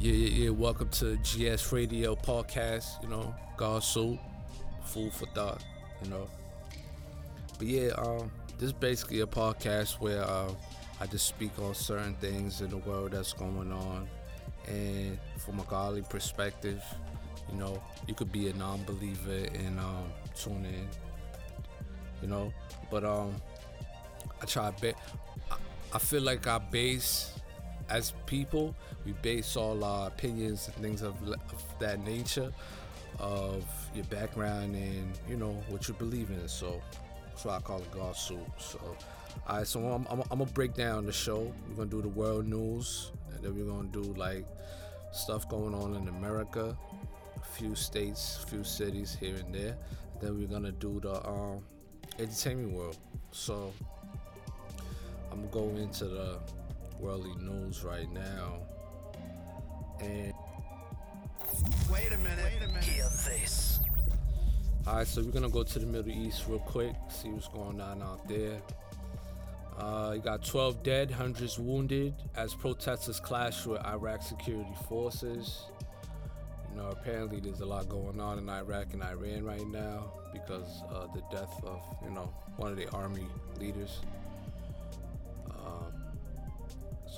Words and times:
Yeah, 0.00 0.12
yeah, 0.12 0.44
yeah. 0.44 0.50
Welcome 0.50 0.90
to 0.90 1.16
GS 1.24 1.72
Radio 1.72 2.14
Podcast. 2.14 3.02
You 3.02 3.08
know, 3.08 3.34
God 3.56 3.82
Soup, 3.82 4.16
Food 4.84 5.12
for 5.12 5.26
Thought. 5.26 5.64
You 6.04 6.10
know, 6.10 6.28
but 7.58 7.66
yeah, 7.66 7.88
um, 7.98 8.30
this 8.58 8.68
is 8.68 8.72
basically 8.72 9.20
a 9.22 9.26
podcast 9.26 9.98
where 9.98 10.22
uh, 10.22 10.52
I 11.00 11.06
just 11.06 11.26
speak 11.26 11.50
on 11.58 11.74
certain 11.74 12.14
things 12.14 12.60
in 12.60 12.70
the 12.70 12.76
world 12.76 13.10
that's 13.10 13.32
going 13.32 13.72
on, 13.72 14.08
and 14.68 15.18
from 15.38 15.58
a 15.58 15.64
godly 15.64 16.02
perspective, 16.02 16.80
you 17.50 17.58
know, 17.58 17.82
you 18.06 18.14
could 18.14 18.30
be 18.30 18.48
a 18.50 18.52
non-believer 18.52 19.48
and 19.52 19.80
um, 19.80 20.04
tune 20.36 20.64
in. 20.64 20.86
You 22.22 22.28
know, 22.28 22.52
but 22.88 23.04
um, 23.04 23.34
I 24.40 24.46
try. 24.46 24.70
Ba- 24.80 24.94
I, 25.50 25.56
I 25.92 25.98
feel 25.98 26.22
like 26.22 26.46
I 26.46 26.58
base 26.58 27.32
as 27.90 28.12
people, 28.26 28.74
we 29.04 29.12
base 29.22 29.56
all 29.56 29.82
our 29.84 30.08
opinions 30.08 30.66
and 30.68 30.76
things 30.76 31.02
of, 31.02 31.14
of, 31.28 31.64
that 31.78 32.04
nature 32.04 32.52
of 33.18 33.64
your 33.94 34.04
background 34.06 34.74
and 34.74 35.18
you 35.28 35.36
know 35.36 35.52
what 35.68 35.88
you 35.88 35.94
believe 35.94 36.30
in. 36.30 36.48
So 36.48 36.80
that's 37.28 37.44
why 37.44 37.56
I 37.56 37.60
call 37.60 37.78
it 37.78 37.90
God 37.92 38.16
Soup. 38.16 38.38
So, 38.58 38.78
all 39.46 39.58
right, 39.58 39.66
so 39.66 39.80
I'm, 39.80 40.06
I'm, 40.10 40.20
I'm, 40.30 40.38
gonna 40.38 40.46
break 40.46 40.74
down 40.74 41.06
the 41.06 41.12
show. 41.12 41.52
We're 41.68 41.76
gonna 41.76 41.90
do 41.90 42.02
the 42.02 42.08
world 42.08 42.46
news, 42.46 43.12
and 43.32 43.42
then 43.42 43.54
we're 43.54 43.70
gonna 43.72 43.88
do 43.88 44.02
like 44.14 44.44
stuff 45.12 45.48
going 45.48 45.74
on 45.74 45.94
in 45.94 46.08
America, 46.08 46.76
a 47.36 47.46
few 47.46 47.74
states, 47.74 48.40
a 48.42 48.46
few 48.48 48.64
cities 48.64 49.16
here 49.18 49.36
and 49.36 49.54
there. 49.54 49.76
Then 50.20 50.36
we're 50.38 50.48
gonna 50.48 50.72
do 50.72 51.00
the 51.00 51.26
um, 51.26 51.64
entertainment 52.18 52.72
world. 52.72 52.98
So 53.30 53.72
I'm 55.30 55.48
gonna 55.48 55.72
go 55.72 55.80
into 55.80 56.06
the 56.06 56.38
worldly 57.00 57.34
news 57.40 57.84
right 57.84 58.10
now. 58.10 58.60
And 60.00 60.32
wait 61.90 62.12
a 62.12 62.18
minute, 62.18 62.38
wait 62.44 62.62
a 62.64 62.68
minute. 62.68 62.84
Hear 62.84 63.04
this. 63.04 63.80
Alright, 64.86 65.06
so 65.06 65.22
we're 65.22 65.32
gonna 65.32 65.48
go 65.48 65.62
to 65.62 65.78
the 65.78 65.86
Middle 65.86 66.10
East 66.10 66.44
real 66.48 66.60
quick, 66.60 66.94
see 67.08 67.28
what's 67.28 67.48
going 67.48 67.80
on 67.80 68.02
out 68.02 68.26
there. 68.28 68.60
Uh, 69.78 70.12
you 70.16 70.20
got 70.20 70.44
12 70.44 70.82
dead, 70.82 71.10
hundreds 71.10 71.58
wounded 71.58 72.14
as 72.36 72.52
protesters 72.54 73.20
clash 73.20 73.64
with 73.64 73.84
Iraq 73.86 74.22
security 74.22 74.74
forces. 74.88 75.66
You 76.70 76.82
know, 76.82 76.88
apparently 76.88 77.38
there's 77.38 77.60
a 77.60 77.66
lot 77.66 77.88
going 77.88 78.20
on 78.20 78.38
in 78.38 78.48
Iraq 78.48 78.92
and 78.92 79.02
Iran 79.02 79.44
right 79.44 79.66
now 79.68 80.10
because 80.32 80.82
of 80.90 81.12
the 81.14 81.22
death 81.30 81.60
of, 81.64 81.80
you 82.04 82.10
know, 82.10 82.32
one 82.56 82.72
of 82.72 82.76
the 82.76 82.88
army 82.90 83.26
leaders. 83.60 84.00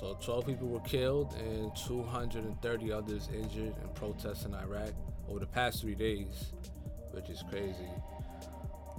So 0.01 0.17
12 0.19 0.47
people 0.47 0.67
were 0.67 0.79
killed 0.79 1.35
and 1.35 1.71
230 1.75 2.91
others 2.91 3.29
injured 3.31 3.75
in 3.83 3.89
protests 3.93 4.45
in 4.45 4.55
Iraq 4.55 4.89
over 5.29 5.37
the 5.37 5.45
past 5.45 5.79
three 5.81 5.93
days, 5.93 6.53
which 7.11 7.29
is 7.29 7.43
crazy. 7.51 7.91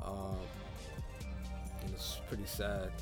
Um, 0.04 0.36
and 1.80 1.90
it's 1.92 2.20
pretty 2.28 2.46
sad. 2.46 2.92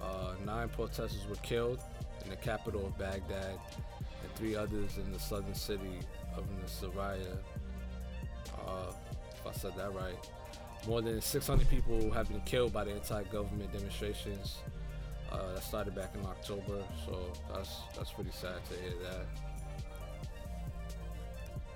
Uh, 0.00 0.32
nine 0.46 0.70
protesters 0.70 1.26
were 1.28 1.36
killed 1.36 1.80
in 2.24 2.30
the 2.30 2.36
capital 2.36 2.86
of 2.86 2.96
Baghdad 2.96 3.58
and 4.22 4.34
three 4.36 4.56
others 4.56 4.96
in 4.96 5.12
the 5.12 5.18
southern 5.18 5.54
city 5.54 6.00
of 6.34 6.44
Nasiriyah. 6.64 7.36
Uh, 8.66 8.92
if 9.34 9.46
I 9.46 9.52
said 9.52 9.76
that 9.76 9.94
right. 9.94 10.16
More 10.88 11.02
than 11.02 11.20
600 11.20 11.68
people 11.68 12.10
have 12.12 12.26
been 12.30 12.40
killed 12.40 12.72
by 12.72 12.84
the 12.84 12.92
anti-government 12.92 13.70
demonstrations 13.70 14.60
uh, 15.32 15.54
that 15.54 15.62
started 15.62 15.94
back 15.94 16.12
in 16.14 16.24
October, 16.26 16.82
so 17.06 17.32
that's 17.52 17.80
that's 17.96 18.10
pretty 18.12 18.30
sad 18.32 18.64
to 18.68 18.74
hear 18.74 18.94
that. 19.02 19.26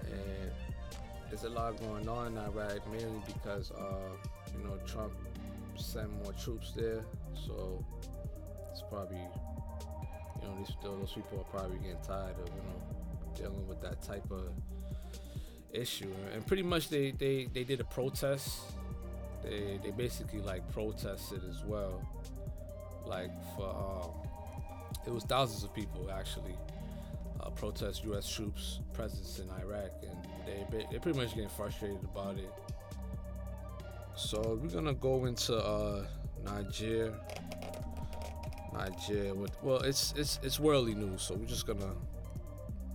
And 0.06 0.50
there's 1.30 1.44
a 1.44 1.50
lot 1.50 1.78
going 1.80 2.08
on 2.08 2.28
in 2.28 2.38
Iraq, 2.38 2.90
mainly 2.90 3.22
because 3.26 3.70
uh, 3.72 4.10
you 4.56 4.64
know 4.64 4.76
Trump 4.86 5.12
sent 5.76 6.10
more 6.22 6.32
troops 6.32 6.72
there, 6.76 7.04
so 7.46 7.84
it's 8.72 8.82
probably 8.88 9.18
you 9.18 10.42
know 10.48 10.54
these 10.58 10.74
those 10.82 11.12
people 11.14 11.40
are 11.40 11.58
probably 11.58 11.78
getting 11.78 12.02
tired 12.06 12.38
of 12.38 12.48
you 12.48 12.62
know 12.62 13.34
dealing 13.36 13.68
with 13.68 13.80
that 13.82 14.02
type 14.02 14.28
of 14.30 14.48
issue. 15.72 16.12
And 16.32 16.44
pretty 16.46 16.62
much 16.62 16.88
they 16.88 17.12
they, 17.12 17.48
they 17.52 17.64
did 17.64 17.80
a 17.80 17.84
protest. 17.84 18.60
They 19.42 19.78
they 19.82 19.90
basically 19.90 20.40
like 20.40 20.68
protested 20.72 21.42
as 21.48 21.62
well 21.64 22.00
like 23.06 23.30
for 23.56 23.68
um, 23.68 24.10
it 25.06 25.12
was 25.12 25.24
thousands 25.24 25.64
of 25.64 25.74
people 25.74 26.10
actually 26.10 26.56
uh, 27.40 27.50
protest 27.50 28.04
U.S. 28.04 28.28
troops' 28.28 28.80
presence 28.92 29.38
in 29.38 29.48
Iraq, 29.60 29.90
and 30.02 30.16
they 30.46 30.86
they're 30.90 31.00
pretty 31.00 31.18
much 31.18 31.34
getting 31.34 31.48
frustrated 31.48 32.02
about 32.04 32.36
it. 32.38 32.52
So 34.16 34.58
we're 34.62 34.70
gonna 34.70 34.94
go 34.94 35.24
into 35.24 35.56
uh, 35.56 36.06
Nigeria. 36.44 37.14
Nigeria. 38.72 39.34
With, 39.34 39.56
well, 39.62 39.78
it's 39.78 40.14
it's 40.16 40.38
it's 40.42 40.58
worldly 40.58 40.94
news, 40.94 41.22
so 41.22 41.34
we're 41.34 41.46
just 41.46 41.66
gonna, 41.66 41.94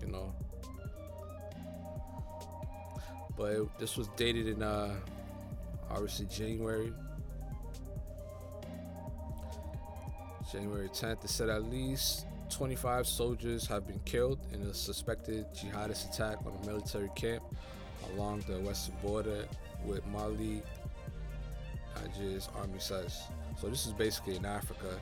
you 0.02 0.08
know. 0.12 0.34
But 3.38 3.54
it, 3.54 3.80
this 3.80 3.96
was 3.96 4.10
dated 4.18 4.48
in 4.48 4.62
uh, 4.62 4.94
obviously 5.90 6.26
January 6.26 6.94
January 10.52 10.90
10th, 10.90 11.24
it 11.24 11.30
said 11.30 11.50
at 11.50 11.64
least 11.70 12.26
25 12.50 13.06
soldiers 13.06 13.68
have 13.68 13.86
been 13.86 14.00
killed 14.06 14.40
in 14.52 14.62
a 14.64 14.74
suspected 14.74 15.46
jihadist 15.54 16.12
attack 16.12 16.38
on 16.46 16.54
a 16.64 16.66
military 16.66 17.10
camp 17.16 17.44
along 18.14 18.44
the 18.48 18.60
western 18.62 18.96
border 19.04 19.46
with 19.86 20.06
Mali, 20.08 20.64
Nigeria's 21.96 22.50
army 22.58 22.80
says. 22.80 23.22
So 23.62 23.68
this 23.68 23.86
is 23.86 23.94
basically 23.94 24.38
in 24.38 24.46
Africa. 24.46 24.98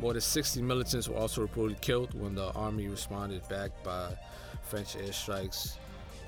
More 0.00 0.14
than 0.14 0.22
60 0.22 0.62
militants 0.62 1.08
were 1.08 1.16
also 1.16 1.46
reportedly 1.46 1.80
killed 1.82 2.18
when 2.18 2.34
the 2.34 2.50
army 2.52 2.88
responded 2.88 3.46
back 3.48 3.70
by 3.84 4.16
French 4.62 4.96
airstrikes. 4.96 5.76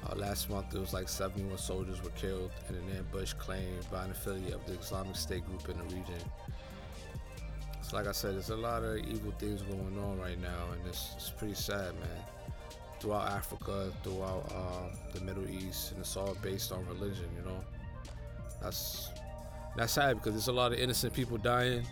Uh, 0.05 0.17
last 0.17 0.51
month, 0.51 0.69
there 0.71 0.81
was 0.81 0.93
like 0.93 1.09
71 1.09 1.57
soldiers 1.57 2.03
were 2.03 2.11
killed 2.11 2.51
in 2.69 2.75
an 2.75 2.97
ambush 2.99 3.33
claimed 3.35 3.87
by 3.91 4.05
an 4.05 4.11
affiliate 4.11 4.55
of 4.55 4.67
the 4.67 4.75
Islamic 4.75 5.17
State 5.17 5.47
group 5.47 5.69
in 5.69 5.79
the 5.79 5.85
region 5.85 6.19
like 7.93 8.07
I 8.07 8.13
said, 8.13 8.35
there's 8.35 8.51
a 8.51 8.57
lot 8.57 8.83
of 8.83 8.99
evil 8.99 9.33
things 9.39 9.63
going 9.63 9.99
on 9.99 10.19
right 10.19 10.41
now, 10.41 10.73
and 10.73 10.87
it's, 10.87 11.11
it's 11.17 11.31
pretty 11.31 11.55
sad, 11.55 11.95
man. 11.95 12.25
Throughout 13.01 13.29
Africa, 13.29 13.93
throughout 14.03 14.51
um, 14.55 14.91
the 15.13 15.21
Middle 15.21 15.49
East, 15.49 15.93
and 15.93 16.01
it's 16.01 16.17
all 16.17 16.37
based 16.43 16.73
on 16.73 16.87
religion, 16.87 17.29
you 17.37 17.45
know. 17.45 17.59
That's 18.63 19.11
that's 19.77 19.93
sad 19.93 20.17
because 20.17 20.33
there's 20.33 20.49
a 20.49 20.53
lot 20.53 20.73
of 20.73 20.79
innocent 20.79 21.13
people 21.13 21.37
dying, 21.37 21.85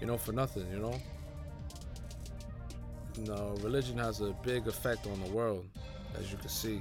you 0.00 0.06
know, 0.06 0.16
for 0.16 0.32
nothing, 0.32 0.66
you 0.70 0.78
know. 0.78 0.98
You 3.18 3.24
know, 3.24 3.54
religion 3.60 3.98
has 3.98 4.20
a 4.20 4.34
big 4.44 4.66
effect 4.66 5.06
on 5.06 5.20
the 5.22 5.30
world, 5.30 5.66
as 6.18 6.30
you 6.32 6.38
can 6.38 6.48
see. 6.48 6.80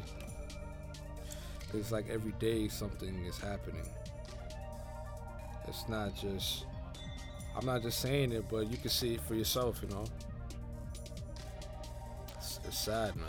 It's 1.73 1.91
like 1.91 2.09
every 2.09 2.31
day 2.33 2.69
something 2.69 3.25
is 3.25 3.37
happening. 3.37 3.85
It's 5.67 5.89
not 5.89 6.15
just 6.15 6.65
I'm 7.57 7.65
not 7.65 7.81
just 7.81 7.99
saying 7.99 8.31
it, 8.33 8.45
but 8.49 8.69
you 8.69 8.77
can 8.77 8.89
see 8.89 9.13
it 9.13 9.21
for 9.21 9.35
yourself, 9.35 9.79
you 9.81 9.89
know. 9.89 10.03
It's, 12.37 12.59
it's 12.65 12.77
sad, 12.77 13.15
man. 13.15 13.27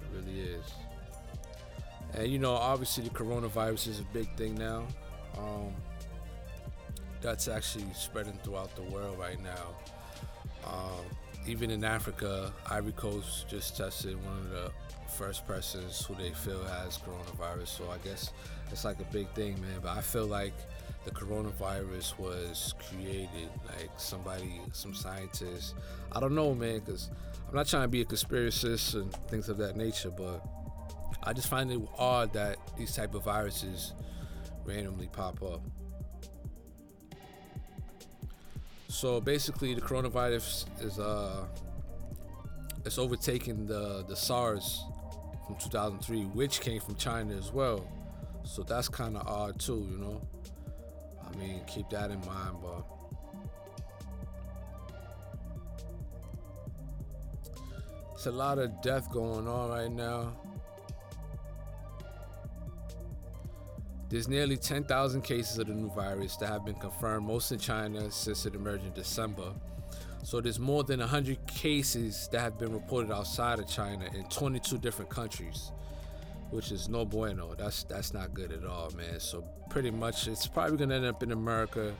It 0.00 0.16
really 0.16 0.40
is. 0.40 0.64
And 2.14 2.28
you 2.28 2.38
know, 2.38 2.52
obviously, 2.52 3.04
the 3.04 3.10
coronavirus 3.10 3.88
is 3.88 4.00
a 4.00 4.04
big 4.12 4.34
thing 4.36 4.54
now. 4.54 4.86
Um, 5.36 5.72
that's 7.20 7.48
actually 7.48 7.86
spreading 7.94 8.38
throughout 8.44 8.74
the 8.76 8.82
world 8.82 9.18
right 9.18 9.42
now. 9.42 9.76
Um, 10.66 11.04
even 11.46 11.70
in 11.70 11.84
Africa, 11.84 12.52
Ivory 12.70 12.92
Coast 12.92 13.48
just 13.48 13.76
tested 13.76 14.16
one 14.24 14.38
of 14.38 14.50
the 14.50 14.72
first 15.12 15.46
persons 15.46 16.04
who 16.06 16.14
they 16.14 16.30
feel 16.30 16.62
has 16.64 16.98
coronavirus. 16.98 17.68
So 17.68 17.90
I 17.90 17.98
guess 17.98 18.32
it's 18.70 18.84
like 18.84 19.00
a 19.00 19.12
big 19.12 19.28
thing, 19.30 19.60
man. 19.60 19.80
But 19.82 19.96
I 19.96 20.00
feel 20.00 20.26
like 20.26 20.54
the 21.04 21.10
coronavirus 21.10 22.18
was 22.18 22.74
created, 22.88 23.48
like 23.66 23.90
somebody, 23.96 24.60
some 24.72 24.94
scientists. 24.94 25.74
I 26.12 26.20
don't 26.20 26.34
know, 26.34 26.54
man, 26.54 26.80
because 26.80 27.10
I'm 27.48 27.54
not 27.54 27.66
trying 27.66 27.82
to 27.82 27.88
be 27.88 28.00
a 28.00 28.04
conspiracist 28.04 28.94
and 28.94 29.12
things 29.28 29.48
of 29.48 29.58
that 29.58 29.76
nature, 29.76 30.10
but 30.10 30.44
I 31.24 31.32
just 31.32 31.48
find 31.48 31.70
it 31.70 31.80
odd 31.98 32.32
that 32.34 32.56
these 32.76 32.94
type 32.94 33.14
of 33.14 33.24
viruses 33.24 33.92
randomly 34.64 35.08
pop 35.08 35.42
up. 35.42 35.60
So 38.92 39.22
basically, 39.22 39.72
the 39.72 39.80
coronavirus 39.80 40.66
is 40.84 40.98
uh, 40.98 41.46
it's 42.84 42.98
overtaking 42.98 43.66
the 43.66 44.04
the 44.06 44.14
SARS 44.14 44.84
from 45.46 45.56
2003, 45.56 46.24
which 46.34 46.60
came 46.60 46.78
from 46.78 46.96
China 46.96 47.34
as 47.34 47.50
well. 47.50 47.88
So 48.44 48.62
that's 48.62 48.90
kind 48.90 49.16
of 49.16 49.26
odd 49.26 49.58
too, 49.58 49.88
you 49.90 49.96
know. 49.96 50.20
I 51.26 51.34
mean, 51.36 51.62
keep 51.66 51.88
that 51.88 52.10
in 52.10 52.20
mind, 52.20 52.56
but 52.62 52.84
It's 58.12 58.26
a 58.26 58.30
lot 58.30 58.58
of 58.58 58.82
death 58.82 59.10
going 59.10 59.48
on 59.48 59.70
right 59.70 59.90
now. 59.90 60.36
There's 64.12 64.28
nearly 64.28 64.58
10,000 64.58 65.22
cases 65.22 65.56
of 65.56 65.68
the 65.68 65.72
new 65.72 65.88
virus 65.88 66.36
that 66.36 66.48
have 66.50 66.66
been 66.66 66.74
confirmed, 66.74 67.26
most 67.26 67.50
in 67.50 67.58
China 67.58 68.10
since 68.10 68.44
it 68.44 68.54
emerged 68.54 68.84
in 68.84 68.92
December. 68.92 69.54
So 70.22 70.38
there's 70.42 70.58
more 70.58 70.84
than 70.84 71.00
100 71.00 71.46
cases 71.46 72.28
that 72.30 72.40
have 72.40 72.58
been 72.58 72.74
reported 72.74 73.10
outside 73.10 73.58
of 73.58 73.66
China 73.66 74.04
in 74.12 74.24
22 74.24 74.76
different 74.76 75.10
countries, 75.10 75.72
which 76.50 76.72
is 76.72 76.90
no 76.90 77.06
bueno. 77.06 77.54
That's 77.54 77.84
that's 77.84 78.12
not 78.12 78.34
good 78.34 78.52
at 78.52 78.66
all, 78.66 78.90
man. 78.90 79.18
So 79.18 79.44
pretty 79.70 79.90
much 79.90 80.28
it's 80.28 80.46
probably 80.46 80.76
gonna 80.76 80.96
end 80.96 81.06
up 81.06 81.22
in 81.22 81.32
America. 81.32 81.94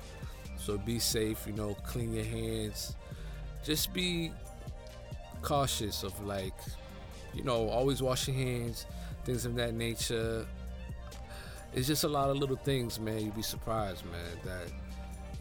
So 0.58 0.76
be 0.76 0.98
safe, 0.98 1.46
you 1.46 1.54
know, 1.54 1.72
clean 1.82 2.12
your 2.12 2.26
hands. 2.26 2.94
Just 3.64 3.94
be 3.94 4.32
cautious 5.40 6.02
of 6.02 6.22
like, 6.26 6.58
you 7.32 7.42
know, 7.42 7.70
always 7.70 8.02
wash 8.02 8.28
your 8.28 8.36
hands, 8.36 8.84
things 9.24 9.46
of 9.46 9.54
that 9.54 9.72
nature. 9.72 10.46
It's 11.74 11.86
just 11.86 12.04
a 12.04 12.08
lot 12.08 12.28
of 12.28 12.36
little 12.36 12.56
things, 12.56 13.00
man. 13.00 13.24
You'd 13.24 13.34
be 13.34 13.42
surprised, 13.42 14.04
man, 14.04 14.38
that 14.44 14.70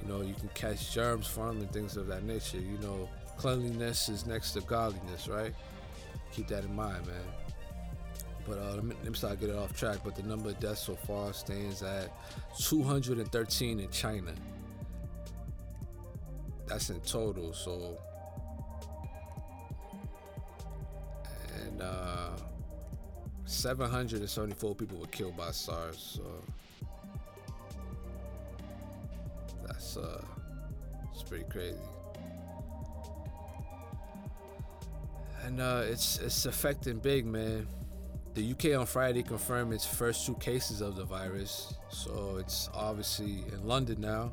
you 0.01 0.07
know 0.07 0.21
you 0.21 0.33
can 0.33 0.49
catch 0.53 0.93
germs 0.93 1.27
from 1.27 1.57
and 1.57 1.71
things 1.71 1.97
of 1.97 2.07
that 2.07 2.23
nature. 2.23 2.59
You 2.59 2.77
know, 2.77 3.09
cleanliness 3.37 4.07
is 4.07 4.25
next 4.25 4.51
to 4.53 4.61
godliness, 4.61 5.27
right? 5.27 5.53
Keep 6.31 6.47
that 6.47 6.63
in 6.63 6.73
mind, 6.73 7.05
man. 7.05 7.15
But 8.47 8.57
uh, 8.57 8.75
let 8.75 8.83
me, 8.83 8.95
let 9.03 9.11
me 9.11 9.17
start 9.17 9.39
getting 9.39 9.57
off 9.57 9.73
track. 9.73 9.99
But 10.03 10.15
the 10.15 10.23
number 10.23 10.49
of 10.49 10.59
deaths 10.59 10.81
so 10.85 10.95
far 10.95 11.33
stands 11.33 11.83
at 11.83 12.11
213 12.59 13.79
in 13.79 13.89
China. 13.89 14.31
That's 16.65 16.89
in 16.89 17.01
total. 17.01 17.53
So, 17.53 17.97
and 21.65 21.81
uh, 21.81 22.29
774 23.51 24.75
people 24.75 24.97
were 24.97 25.07
killed 25.07 25.35
by 25.35 25.51
SARS. 25.51 25.97
So 26.15 26.23
that's 29.65 29.97
uh, 29.97 30.23
it's 31.13 31.23
pretty 31.23 31.45
crazy. 31.45 31.77
And 35.43 35.59
uh, 35.59 35.83
it's 35.85 36.19
it's 36.19 36.45
affecting 36.45 36.99
big, 36.99 37.25
man. 37.25 37.67
The 38.33 38.51
UK 38.51 38.79
on 38.79 38.85
Friday 38.85 39.23
confirmed 39.23 39.73
its 39.73 39.85
first 39.85 40.25
two 40.25 40.35
cases 40.35 40.79
of 40.79 40.95
the 40.95 41.03
virus, 41.03 41.73
so 41.89 42.37
it's 42.39 42.69
obviously 42.73 43.43
in 43.51 43.67
London 43.67 43.99
now. 43.99 44.31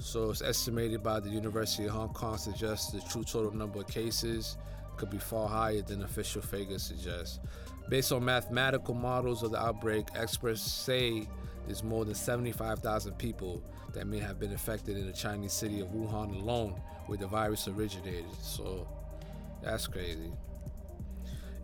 So 0.00 0.30
it's 0.30 0.42
estimated 0.42 1.02
by 1.02 1.20
the 1.20 1.28
University 1.28 1.84
of 1.84 1.90
Hong 1.90 2.12
Kong 2.12 2.36
suggests 2.38 2.90
the 2.90 3.00
true 3.02 3.22
total 3.22 3.52
number 3.52 3.80
of 3.80 3.88
cases 3.88 4.56
could 4.98 5.10
be 5.10 5.18
far 5.18 5.48
higher 5.48 5.80
than 5.82 6.02
official 6.02 6.42
figures 6.42 6.82
suggest. 6.82 7.40
Based 7.88 8.12
on 8.12 8.24
mathematical 8.24 8.94
models 8.94 9.42
of 9.42 9.52
the 9.52 9.58
outbreak, 9.58 10.06
experts 10.14 10.60
say 10.60 11.26
there's 11.66 11.82
more 11.82 12.04
than 12.04 12.14
75,000 12.14 13.16
people 13.18 13.62
that 13.94 14.06
may 14.06 14.18
have 14.18 14.38
been 14.38 14.52
affected 14.52 14.96
in 14.98 15.06
the 15.06 15.12
Chinese 15.12 15.52
city 15.52 15.80
of 15.80 15.88
Wuhan 15.88 16.40
alone, 16.40 16.80
where 17.06 17.18
the 17.18 17.26
virus 17.26 17.68
originated. 17.68 18.26
So 18.42 18.86
that's 19.62 19.86
crazy. 19.86 20.32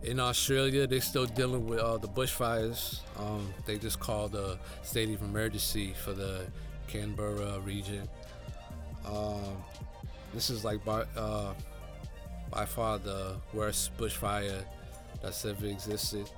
In 0.03 0.19
Australia, 0.19 0.85
they're 0.87 1.01
still 1.01 1.25
dealing 1.25 1.65
with 1.65 1.79
uh, 1.79 1.97
the 1.97 2.07
bushfires. 2.07 2.99
Um, 3.17 3.53
they 3.65 3.77
just 3.77 3.99
called 3.99 4.35
a 4.35 4.59
state 4.83 5.09
of 5.09 5.21
emergency 5.21 5.93
for 6.03 6.13
the 6.13 6.45
Canberra 6.87 7.59
region. 7.59 8.07
Um, 9.07 9.63
this 10.33 10.49
is 10.49 10.63
like 10.63 10.79
uh, 10.87 11.53
by 12.49 12.65
far 12.65 12.97
the 12.99 13.35
worst 13.53 13.95
bushfire 13.97 14.63
that's 15.21 15.45
ever 15.45 15.65
existed. 15.65 16.29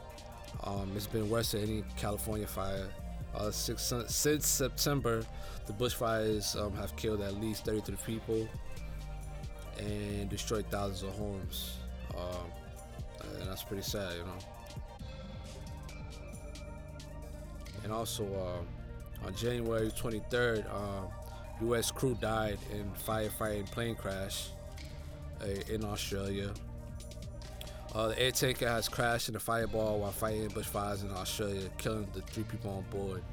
Um, 0.64 0.92
it's 0.96 1.08
been 1.08 1.30
worse 1.30 1.52
than 1.52 1.64
any 1.64 1.84
California 1.98 2.48
fire. 2.48 2.88
Uh, 3.36 3.52
six, 3.52 3.94
since 4.08 4.48
September, 4.48 5.24
the 5.68 5.74
bushfires 5.74 6.60
um, 6.60 6.76
have 6.76 6.96
killed 6.96 7.22
at 7.22 7.40
least 7.40 7.66
33 7.66 7.96
people 8.06 8.48
and 9.78 10.30
destroyed 10.30 10.66
thousands 10.72 11.04
of 11.04 11.18
homes. 11.18 11.78
Um, 12.18 13.38
and 13.40 13.50
that's 13.50 13.64
pretty 13.64 13.84
sad, 13.84 14.14
you 14.14 14.24
know. 14.24 14.38
And 17.84 17.92
also, 17.92 18.26
uh, 18.26 19.26
on 19.26 19.36
January 19.36 19.92
23rd, 19.92 20.66
uh, 20.66 21.08
U.S. 21.62 21.92
crew 21.92 22.18
died 22.20 22.58
in 22.72 22.90
firefighting 23.06 23.70
plane 23.72 23.96
crash 23.96 24.50
in 25.70 25.84
Australia. 25.84 26.52
Uh, 27.94 28.10
the 28.10 28.22
air 28.22 28.32
tanker 28.32 28.68
has 28.68 28.88
crashed 28.88 29.30
in 29.30 29.36
a 29.36 29.40
fireball 29.40 30.00
while 30.00 30.12
fighting 30.12 30.50
bushfires 30.50 31.04
in 31.04 31.12
Australia, 31.12 31.70
killing 31.78 32.08
the 32.14 32.22
three 32.22 32.44
people 32.44 32.72
on 32.72 32.86
board. 32.92 33.24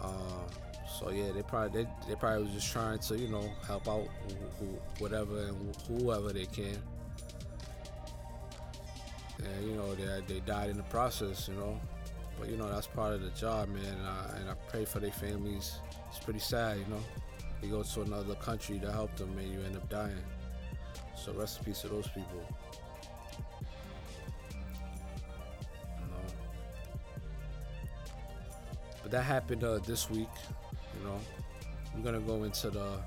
Uh, 0.00 0.10
so 0.98 1.10
yeah, 1.10 1.30
they 1.32 1.42
probably 1.42 1.82
they, 1.82 1.90
they 2.08 2.14
probably 2.14 2.44
was 2.44 2.52
just 2.52 2.72
trying 2.72 2.98
to 3.00 3.18
you 3.18 3.28
know 3.28 3.50
help 3.66 3.88
out 3.88 4.08
whatever 4.98 5.38
and 5.46 5.76
whoever 5.88 6.32
they 6.32 6.46
can. 6.46 6.76
And 9.44 9.68
you 9.68 9.76
know 9.76 9.94
they 9.94 10.22
they 10.26 10.40
died 10.40 10.70
in 10.70 10.76
the 10.76 10.82
process, 10.84 11.48
you 11.48 11.54
know. 11.54 11.80
But 12.38 12.48
you 12.48 12.56
know 12.56 12.68
that's 12.68 12.86
part 12.86 13.12
of 13.12 13.22
the 13.22 13.30
job, 13.30 13.68
man. 13.68 13.84
And 13.84 14.06
I, 14.06 14.36
and 14.40 14.50
I 14.50 14.54
pray 14.68 14.84
for 14.84 15.00
their 15.00 15.12
families. 15.12 15.78
It's 16.08 16.18
pretty 16.18 16.40
sad, 16.40 16.78
you 16.78 16.86
know. 16.86 17.02
You 17.62 17.70
go 17.70 17.82
to 17.82 18.02
another 18.02 18.34
country 18.36 18.78
to 18.80 18.90
help 18.92 19.14
them, 19.16 19.36
and 19.38 19.52
you 19.52 19.60
end 19.62 19.76
up 19.76 19.88
dying. 19.88 20.16
So 21.24 21.32
rest 21.32 21.60
in 21.60 21.64
peace 21.64 21.80
to 21.80 21.88
those 21.88 22.06
people. 22.08 22.46
But 29.02 29.10
that 29.10 29.22
happened 29.22 29.64
uh, 29.64 29.78
this 29.78 30.10
week, 30.10 30.28
you 30.98 31.06
know. 31.06 31.18
I'm 31.94 32.02
gonna 32.02 32.20
go 32.20 32.44
into 32.44 32.68
the 32.68 32.98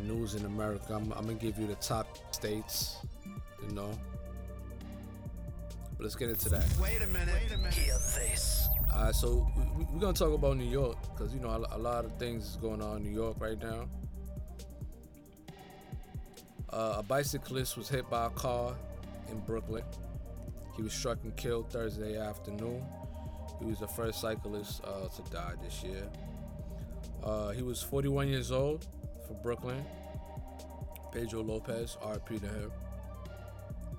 news 0.00 0.34
in 0.34 0.44
America. 0.44 0.92
I'm, 0.92 1.10
I'm, 1.12 1.24
gonna 1.24 1.34
give 1.34 1.58
you 1.58 1.66
the 1.66 1.76
top 1.76 2.34
states, 2.34 2.98
you 3.66 3.74
know. 3.74 3.98
But 5.96 6.02
let's 6.02 6.14
get 6.14 6.28
into 6.28 6.50
that. 6.50 6.66
Wait 6.78 7.00
a 7.00 7.06
minute. 7.06 7.34
Wait 7.40 7.54
a 7.54 7.56
minute. 7.56 7.72
Hear 7.72 7.94
this. 7.94 8.68
Alright, 8.92 9.14
so 9.14 9.50
we, 9.78 9.84
are 9.84 9.98
gonna 9.98 10.12
talk 10.12 10.34
about 10.34 10.58
New 10.58 10.68
York 10.68 10.98
because 11.16 11.32
you 11.32 11.40
know 11.40 11.48
a, 11.48 11.76
a, 11.76 11.78
lot 11.78 12.04
of 12.04 12.18
things 12.18 12.44
is 12.50 12.56
going 12.56 12.82
on 12.82 12.98
in 12.98 13.04
New 13.04 13.14
York 13.14 13.36
right 13.40 13.58
now. 13.58 13.88
Uh, 16.74 16.96
a 16.98 17.02
bicyclist 17.04 17.76
was 17.76 17.88
hit 17.88 18.10
by 18.10 18.26
a 18.26 18.30
car 18.30 18.74
in 19.30 19.38
Brooklyn. 19.40 19.84
He 20.76 20.82
was 20.82 20.92
struck 20.92 21.18
and 21.22 21.34
killed 21.36 21.70
Thursday 21.70 22.18
afternoon. 22.18 22.84
He 23.60 23.64
was 23.64 23.78
the 23.78 23.86
first 23.86 24.20
cyclist 24.20 24.82
uh, 24.82 25.06
to 25.06 25.30
die 25.30 25.52
this 25.62 25.84
year. 25.84 26.02
Uh, 27.22 27.50
he 27.50 27.62
was 27.62 27.80
41 27.80 28.26
years 28.26 28.50
old 28.50 28.88
from 29.24 29.36
Brooklyn. 29.40 29.84
Pedro 31.12 31.42
Lopez, 31.42 31.96
RP 32.02 32.40
to 32.40 32.48
him. 32.48 32.72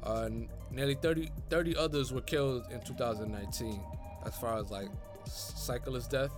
Uh, 0.03 0.29
nearly 0.69 0.95
30, 0.95 1.29
30 1.49 1.77
others 1.77 2.11
were 2.11 2.19
killed 2.19 2.65
in 2.71 2.81
2019 2.81 3.81
as 4.25 4.35
far 4.35 4.59
as 4.59 4.69
like 4.69 4.89
cyclist 5.25 6.11
death. 6.11 6.31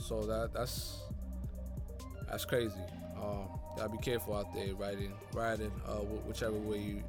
So 0.00 0.22
that 0.22 0.52
that's 0.52 0.98
that's 2.28 2.44
crazy. 2.44 2.74
Um, 3.16 3.59
gotta 3.80 3.92
be 3.92 3.98
careful 3.98 4.36
out 4.36 4.52
there 4.52 4.74
riding, 4.74 5.10
riding, 5.32 5.72
uh, 5.88 5.94
whichever 6.26 6.58
way 6.58 6.78
you, 6.78 7.02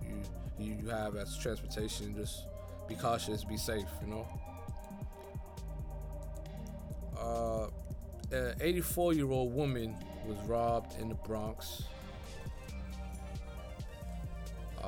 you 0.58 0.78
you 0.80 0.88
have 0.88 1.18
as 1.18 1.38
transportation. 1.38 2.16
Just 2.16 2.46
be 2.88 2.96
cautious, 2.96 3.44
be 3.44 3.58
safe. 3.58 3.90
You 4.02 4.08
know. 4.08 4.28
Uh, 7.20 7.68
an 8.34 8.56
84 8.62 9.14
year 9.14 9.30
old 9.30 9.54
woman 9.54 9.96
was 10.26 10.38
robbed 10.48 10.98
in 11.02 11.10
the 11.10 11.16
Bronx. 11.16 11.84
Uh, 14.82 14.88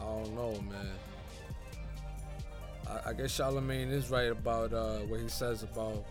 I 0.00 0.04
don't 0.04 0.34
know, 0.34 0.52
man. 0.62 0.86
I, 2.88 3.10
I 3.10 3.12
guess 3.12 3.30
Charlemagne 3.30 3.90
is 3.90 4.10
right 4.10 4.30
about 4.30 4.72
uh, 4.72 5.00
what 5.00 5.20
he 5.20 5.28
says 5.28 5.62
about 5.62 6.04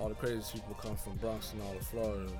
all 0.00 0.08
the 0.08 0.14
crazy 0.14 0.42
people 0.52 0.74
come 0.80 0.96
from 0.96 1.16
Bronx 1.16 1.52
and 1.52 1.62
all 1.62 1.76
of 1.76 1.86
Florida. 1.86 2.30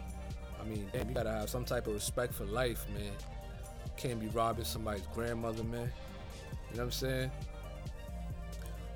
I 0.60 0.64
mean, 0.64 0.88
damn, 0.92 1.08
you 1.08 1.14
gotta 1.14 1.30
have 1.30 1.50
some 1.50 1.64
type 1.64 1.86
of 1.86 1.94
respect 1.94 2.34
for 2.34 2.44
life, 2.44 2.86
man. 2.92 3.12
can't 3.96 4.20
be 4.20 4.28
robbing 4.28 4.64
somebody's 4.64 5.06
grandmother, 5.14 5.62
man. 5.64 5.92
You 6.70 6.76
know 6.76 6.84
what 6.84 6.84
I'm 6.84 6.90
saying? 6.90 7.30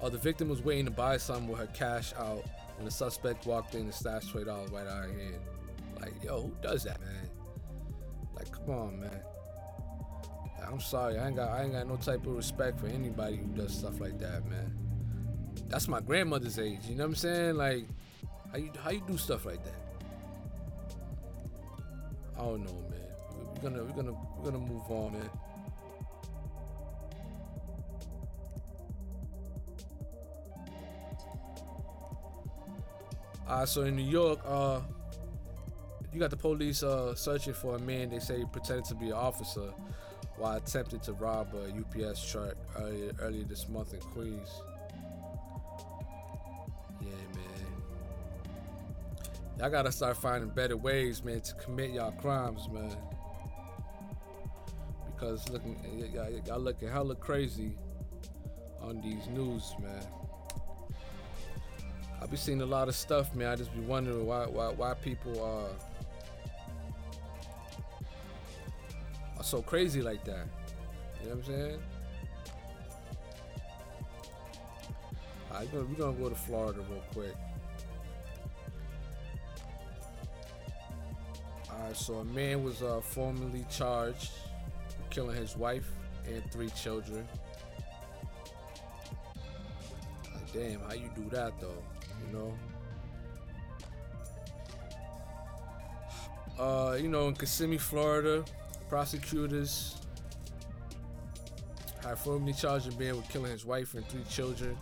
Oh, 0.01 0.09
the 0.09 0.19
victim 0.19 0.49
was 0.49 0.63
waiting 0.63 0.85
to 0.85 0.91
buy 0.91 1.17
something 1.17 1.49
with 1.49 1.59
her 1.59 1.67
cash 1.67 2.13
out 2.17 2.45
when 2.77 2.85
the 2.85 2.91
suspect 2.91 3.47
walked 3.47 3.75
in 3.75 3.83
and 3.83 3.95
stashed 3.95 4.33
$20 4.33 4.73
right 4.73 4.87
out 4.87 5.05
of 5.05 5.11
her 5.11 5.19
hand. 5.19 5.39
Like, 6.01 6.15
yo, 6.23 6.43
who 6.43 6.53
does 6.63 6.85
that, 6.85 7.01
man? 7.01 7.29
Like, 8.35 8.51
come 8.53 8.71
on, 8.71 9.01
man. 9.01 9.21
I'm 10.71 10.81
sorry, 10.81 11.19
I 11.19 11.29
ain't 11.29 11.37
got 11.37 11.49
I 11.51 11.63
ain't 11.63 11.73
got 11.73 11.89
no 11.89 11.97
type 11.97 12.27
of 12.27 12.37
respect 12.37 12.79
for 12.79 12.89
anybody 12.89 13.37
who 13.37 13.47
does 13.47 13.75
stuff 13.75 14.01
like 14.01 14.19
that, 14.19 14.47
man. 14.49 14.77
That's 15.69 15.89
my 15.89 16.01
grandmother's 16.01 16.59
age, 16.59 16.81
you 16.89 16.95
know 16.95 17.05
what 17.05 17.11
I'm 17.11 17.15
saying? 17.17 17.57
Like, 17.57 17.87
how 18.53 18.59
you 18.59 18.71
how 18.83 18.91
you 18.91 19.03
do 19.07 19.17
stuff 19.17 19.45
like 19.45 19.63
that? 19.65 19.75
I 22.37 22.41
don't 22.41 22.65
know, 22.65 22.85
man. 22.91 23.01
we're 23.55 23.71
gonna 23.71 23.85
we're 23.85 24.03
gonna 24.03 24.17
we're 24.37 24.45
gonna 24.51 24.59
move 24.59 24.91
on, 24.91 25.13
man. 25.13 25.31
Uh, 33.47 33.65
so 33.65 33.83
in 33.83 33.97
New 33.97 34.03
York, 34.03 34.39
uh, 34.47 34.81
you 36.13 36.21
got 36.21 36.31
the 36.31 36.37
police 36.37 36.83
uh, 36.83 37.15
searching 37.15 37.55
for 37.55 37.77
a 37.77 37.79
man 37.79 38.11
they 38.11 38.19
say 38.19 38.45
pretended 38.53 38.85
to 38.85 38.95
be 38.95 39.07
an 39.07 39.15
officer 39.15 39.73
while 40.37 40.57
attempting 40.57 41.01
to 41.01 41.13
rob 41.15 41.49
a 41.55 42.07
UPS 42.09 42.31
truck 42.31 42.55
earlier, 42.77 43.11
earlier 43.21 43.45
this 43.45 43.69
month 43.69 43.95
in 43.95 44.01
Queens. 44.01 44.63
Y'all 49.59 49.71
gotta 49.71 49.91
start 49.91 50.17
finding 50.17 50.51
better 50.51 50.77
ways, 50.77 51.25
man, 51.25 51.41
to 51.41 51.53
commit 51.55 51.91
y'all 51.91 52.13
crimes, 52.13 52.69
man. 52.69 52.97
Because 55.13 55.49
looking, 55.49 55.77
y'all, 56.15 56.31
y'all 56.47 56.61
looking 56.61 56.89
hella 56.89 57.17
crazy 57.17 57.77
on 58.81 59.01
these 59.01 59.27
news, 59.27 59.75
man. 59.83 60.07
I 62.23 62.27
be 62.27 62.37
seeing 62.37 62.61
a 62.61 62.67
lot 62.67 62.87
of 62.87 62.95
stuff, 62.95 63.35
man. 63.35 63.49
I 63.49 63.57
just 63.57 63.75
be 63.75 63.81
wondering 63.81 64.25
why 64.27 64.47
why 64.47 64.69
why 64.69 64.95
people 64.95 65.43
are 65.43 65.71
are 69.39 69.45
so 69.45 69.61
crazy 69.61 70.03
like 70.03 70.25
that. 70.25 70.47
You 71.21 71.31
know 71.31 71.35
what 71.35 71.39
I'm 71.39 71.45
saying? 71.45 71.81
Alright, 75.51 75.73
we're 75.73 75.83
gonna 75.97 76.13
go 76.13 76.29
to 76.29 76.35
Florida 76.37 76.81
real 76.89 77.03
quick. 77.13 77.35
So 81.95 82.15
a 82.17 82.25
man 82.25 82.63
was 82.63 82.83
uh, 82.83 83.01
formally 83.01 83.65
charged 83.71 84.31
with 84.99 85.11
killing 85.11 85.37
his 85.37 85.57
wife 85.57 85.89
and 86.27 86.43
three 86.51 86.71
children. 86.71 87.27
Like, 90.35 90.53
damn, 90.53 90.81
how 90.81 90.95
you 90.95 91.11
do 91.15 91.29
that 91.31 91.59
though? 91.61 91.83
You 92.27 92.39
know? 92.39 92.55
Uh, 96.59 96.97
you 97.01 97.09
know, 97.09 97.29
in 97.29 97.35
Kissimmee, 97.35 97.79
Florida, 97.79 98.45
prosecutors 98.89 99.97
have 102.03 102.19
formally 102.19 102.53
charged 102.53 102.93
a 102.93 102.99
man 102.99 103.17
with 103.17 103.29
killing 103.29 103.53
his 103.53 103.65
wife 103.65 103.95
and 103.95 104.07
three 104.09 104.25
children 104.25 104.77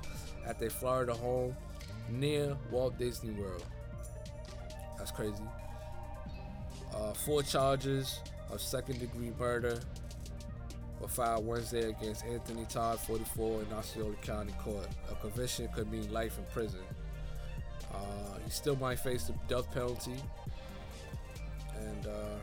at 0.46 0.58
their 0.58 0.70
Florida 0.70 1.12
home 1.12 1.54
near 2.10 2.56
Walt 2.70 2.98
Disney 2.98 3.32
World. 3.32 3.64
That's 4.96 5.10
crazy. 5.10 5.42
Uh, 6.97 7.12
four 7.12 7.43
charges 7.43 8.21
of 8.50 8.61
second 8.61 8.99
degree 8.99 9.33
murder 9.38 9.79
were 11.00 11.09
filed 11.09 11.47
Wednesday 11.47 11.91
against 11.91 12.25
Anthony 12.25 12.65
Todd, 12.71 12.99
44, 13.00 13.62
in 13.62 13.73
Osceola 13.75 14.15
County 14.23 14.55
Court. 14.59 14.87
A 15.11 15.15
conviction 15.17 15.69
could 15.75 15.91
mean 15.93 16.11
life 16.11 16.38
in 16.38 16.45
prison. 16.55 16.81
Uh, 17.93 18.38
he 18.43 18.50
still 18.50 18.76
might 18.76 18.99
face 18.99 19.25
the 19.25 19.35
death 19.47 19.71
penalty. 19.73 20.17
And 21.79 22.07
uh, 22.07 22.38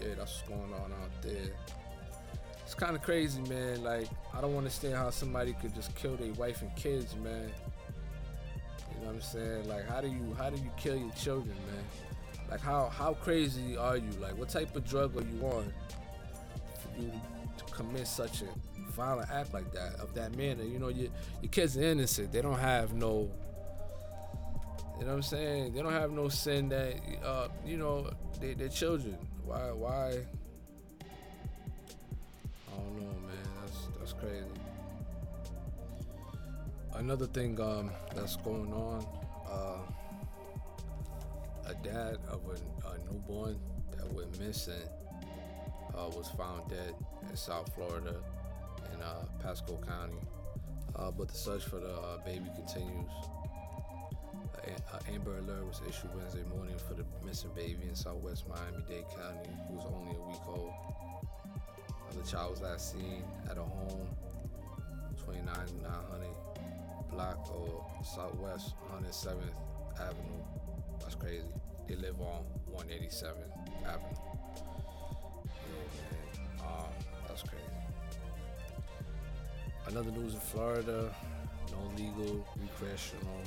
yeah, 0.00 0.14
that's 0.18 0.42
what's 0.42 0.48
going 0.48 0.74
on 0.74 0.92
out 0.92 1.22
there. 1.22 1.50
It's 2.62 2.74
kind 2.74 2.94
of 2.94 3.02
crazy, 3.02 3.40
man. 3.42 3.82
Like, 3.82 4.08
I 4.34 4.40
don't 4.40 4.56
understand 4.56 4.94
how 4.94 5.10
somebody 5.10 5.54
could 5.60 5.74
just 5.74 5.94
kill 5.94 6.16
their 6.16 6.32
wife 6.34 6.62
and 6.62 6.74
kids, 6.76 7.14
man. 7.16 7.50
You 8.90 9.00
know 9.00 9.06
what 9.06 9.14
I'm 9.14 9.20
saying? 9.22 9.68
Like, 9.68 9.88
how 9.88 10.00
do 10.00 10.08
you 10.08 10.34
how 10.36 10.50
do 10.50 10.56
you 10.56 10.70
kill 10.76 10.96
your 10.96 11.10
children, 11.12 11.56
man? 11.66 12.11
Like, 12.52 12.60
how 12.60 12.90
how 12.90 13.14
crazy 13.14 13.78
are 13.78 13.96
you? 13.96 14.10
Like, 14.20 14.36
what 14.36 14.50
type 14.50 14.76
of 14.76 14.86
drug 14.86 15.16
are 15.16 15.22
you 15.22 15.40
on 15.46 15.72
for 16.80 17.00
you 17.00 17.10
to 17.56 17.64
commit 17.72 18.06
such 18.06 18.42
a 18.42 18.48
violent 18.90 19.30
act 19.30 19.54
like 19.54 19.72
that 19.72 19.94
of 19.94 20.12
that 20.12 20.36
manner? 20.36 20.62
You 20.62 20.78
know, 20.78 20.88
your 20.88 21.08
your 21.40 21.50
kids 21.50 21.78
are 21.78 21.82
innocent. 21.82 22.30
They 22.30 22.42
don't 22.42 22.58
have 22.58 22.92
no. 22.92 23.30
You 24.98 25.06
know 25.06 25.12
what 25.12 25.14
I'm 25.14 25.22
saying? 25.22 25.72
They 25.72 25.80
don't 25.80 25.94
have 25.94 26.12
no 26.12 26.28
sin 26.28 26.68
that, 26.68 26.96
uh, 27.24 27.48
you 27.64 27.78
know, 27.78 28.10
they, 28.38 28.52
they're 28.52 28.68
children. 28.68 29.16
Why? 29.46 29.72
Why? 29.72 30.18
I 32.68 32.76
don't 32.76 32.96
know, 32.98 33.14
man. 33.26 33.48
That's 33.62 33.78
that's 33.98 34.12
crazy. 34.12 34.44
Another 36.96 37.26
thing 37.28 37.58
um, 37.62 37.90
that's 38.14 38.36
going 38.36 38.74
on. 38.74 39.06
Uh, 39.50 39.78
a 41.66 41.74
dad 41.74 42.18
of 42.28 42.40
a, 42.48 42.88
a 42.88 42.98
newborn 43.12 43.58
that 43.96 44.12
went 44.12 44.38
missing 44.40 44.74
uh, 45.94 46.08
was 46.08 46.28
found 46.36 46.68
dead 46.68 46.94
in 47.28 47.36
South 47.36 47.72
Florida 47.74 48.14
in 48.92 49.02
uh, 49.02 49.24
Pasco 49.42 49.78
County. 49.86 50.18
Uh, 50.96 51.10
but 51.10 51.28
the 51.28 51.34
search 51.34 51.64
for 51.64 51.78
the 51.78 51.92
uh, 51.92 52.18
baby 52.24 52.46
continues. 52.54 53.10
An 54.64 55.14
Amber 55.14 55.38
Alert 55.38 55.66
was 55.66 55.80
issued 55.88 56.14
Wednesday 56.14 56.44
morning 56.54 56.76
for 56.76 56.94
the 56.94 57.04
missing 57.24 57.50
baby 57.54 57.88
in 57.88 57.94
southwest 57.94 58.44
Miami-Dade 58.48 59.04
County, 59.08 59.50
who 59.68 59.74
was 59.74 59.86
only 59.86 60.14
a 60.16 60.28
week 60.28 60.46
old. 60.46 60.72
Uh, 61.88 62.22
the 62.22 62.28
child 62.28 62.50
was 62.52 62.60
last 62.60 62.92
seen 62.92 63.24
at 63.50 63.56
a 63.56 63.62
home, 63.62 64.06
29900 65.26 66.28
block 67.10 67.48
of 67.52 68.06
Southwest 68.06 68.74
107th 68.94 69.54
Avenue. 70.00 70.51
Crazy. 71.22 71.44
They 71.86 71.94
live 71.94 72.20
on 72.20 72.44
187th 72.74 73.36
Avenue. 73.86 74.16
Yeah, 75.46 75.86
man. 75.94 76.66
Um, 76.66 76.90
that's 77.28 77.42
crazy. 77.42 77.62
Another 79.86 80.10
news 80.10 80.34
in 80.34 80.40
Florida: 80.40 81.14
no 81.70 81.78
legal 81.96 82.44
recreational 82.56 83.40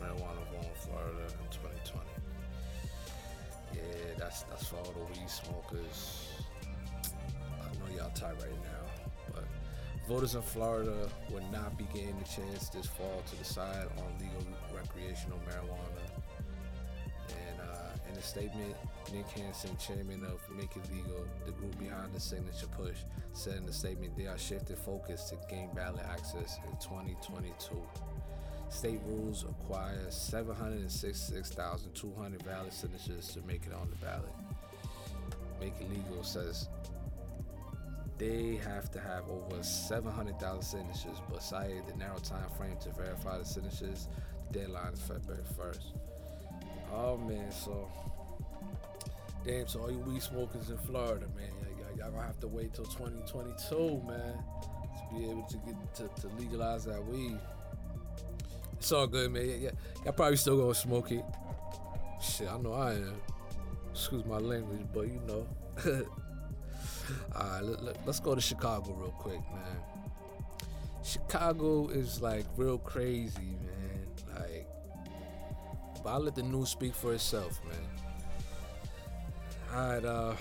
marijuana 0.00 0.40
law 0.54 0.62
in 0.62 0.74
Florida 0.80 1.20
in 1.20 1.50
2020. 1.50 2.00
Yeah, 3.74 3.80
that's 4.16 4.44
that's 4.44 4.66
for 4.66 4.76
all 4.76 4.92
the 4.92 5.04
weed 5.12 5.28
smokers. 5.28 6.28
I 7.60 7.74
know 7.74 7.94
y'all 7.94 8.10
tight 8.14 8.40
right 8.40 8.62
now, 8.64 9.34
but 9.34 9.44
voters 10.08 10.34
in 10.34 10.40
Florida 10.40 11.10
will 11.30 11.44
not 11.52 11.76
be 11.76 11.84
getting 11.92 12.16
a 12.24 12.24
chance 12.24 12.70
this 12.70 12.86
fall 12.86 13.22
to 13.28 13.36
decide 13.36 13.86
on 13.98 14.18
legal 14.18 14.46
recreational 14.74 15.38
marijuana. 15.46 16.08
In 18.10 18.16
a 18.16 18.22
statement, 18.22 18.74
Nick 19.12 19.28
Hansen, 19.28 19.76
chairman 19.76 20.24
of 20.24 20.40
Make 20.56 20.74
It 20.76 20.90
Legal, 20.90 21.26
the 21.44 21.52
group 21.52 21.78
behind 21.78 22.14
the 22.14 22.20
signature 22.20 22.68
push, 22.68 22.96
said 23.32 23.56
in 23.56 23.66
the 23.66 23.72
statement 23.72 24.16
they 24.16 24.26
are 24.26 24.38
shifting 24.38 24.76
focus 24.76 25.30
to 25.30 25.36
gain 25.48 25.68
ballot 25.74 26.04
access 26.10 26.58
in 26.64 26.70
2022. 26.78 27.76
State 28.70 29.00
rules 29.06 29.44
require 29.44 30.10
766,200 30.10 32.42
valid 32.42 32.72
signatures 32.72 33.28
to 33.28 33.40
make 33.46 33.66
it 33.66 33.72
on 33.72 33.88
the 33.90 33.96
ballot. 33.96 34.32
Make 35.60 35.74
It 35.80 35.90
Legal 35.90 36.22
says 36.22 36.68
they 38.18 38.58
have 38.64 38.90
to 38.90 39.00
have 39.00 39.24
over 39.28 39.62
700,000 39.62 40.62
signatures, 40.62 41.18
but 41.30 41.42
cited 41.42 41.86
the 41.86 41.96
narrow 41.96 42.18
time 42.18 42.50
frame 42.56 42.76
to 42.82 42.90
verify 42.90 43.38
the 43.38 43.44
signatures. 43.44 44.08
The 44.50 44.60
deadline 44.60 44.94
is 44.94 45.00
February 45.00 45.44
1st. 45.56 45.92
Oh 46.92 47.16
man, 47.16 47.50
so 47.52 47.88
damn, 49.44 49.66
so 49.66 49.80
all 49.80 49.90
you 49.90 49.98
weed 49.98 50.22
smokers 50.22 50.70
in 50.70 50.78
Florida, 50.78 51.26
man, 51.36 51.50
y'all, 51.78 51.98
y'all 51.98 52.10
gonna 52.10 52.26
have 52.26 52.40
to 52.40 52.48
wait 52.48 52.74
till 52.74 52.84
2022, 52.84 54.02
man, 54.06 54.34
to 54.98 55.14
be 55.14 55.30
able 55.30 55.46
to 55.48 55.56
get 55.58 55.94
to, 55.94 56.08
to 56.20 56.28
legalize 56.38 56.84
that 56.84 57.04
weed. 57.04 57.38
It's 58.78 58.92
all 58.92 59.06
good, 59.06 59.32
man. 59.32 59.48
Yeah, 59.48 59.56
yeah. 59.56 59.70
Y'all 60.04 60.12
probably 60.12 60.36
still 60.36 60.58
gonna 60.60 60.74
smoke 60.74 61.10
it. 61.10 61.24
Shit, 62.22 62.48
I 62.48 62.58
know 62.58 62.72
I 62.72 62.92
am. 62.92 63.20
Excuse 63.90 64.24
my 64.24 64.38
language, 64.38 64.86
but 64.94 65.08
you 65.08 65.20
know. 65.26 65.46
Alright, 67.34 67.64
let, 67.64 67.82
let, 67.82 68.06
let's 68.06 68.20
go 68.20 68.34
to 68.34 68.40
Chicago 68.40 68.92
real 68.92 69.10
quick, 69.10 69.40
man. 69.52 69.76
Chicago 71.02 71.88
is 71.88 72.20
like 72.20 72.44
real 72.56 72.78
crazy, 72.78 73.56
man. 73.64 73.77
But 76.08 76.14
I'll 76.14 76.20
let 76.20 76.36
the 76.36 76.42
news 76.42 76.70
speak 76.70 76.94
for 76.94 77.12
itself, 77.12 77.60
man. 77.68 77.76
Alright, 79.74 80.04
uh, 80.06 80.34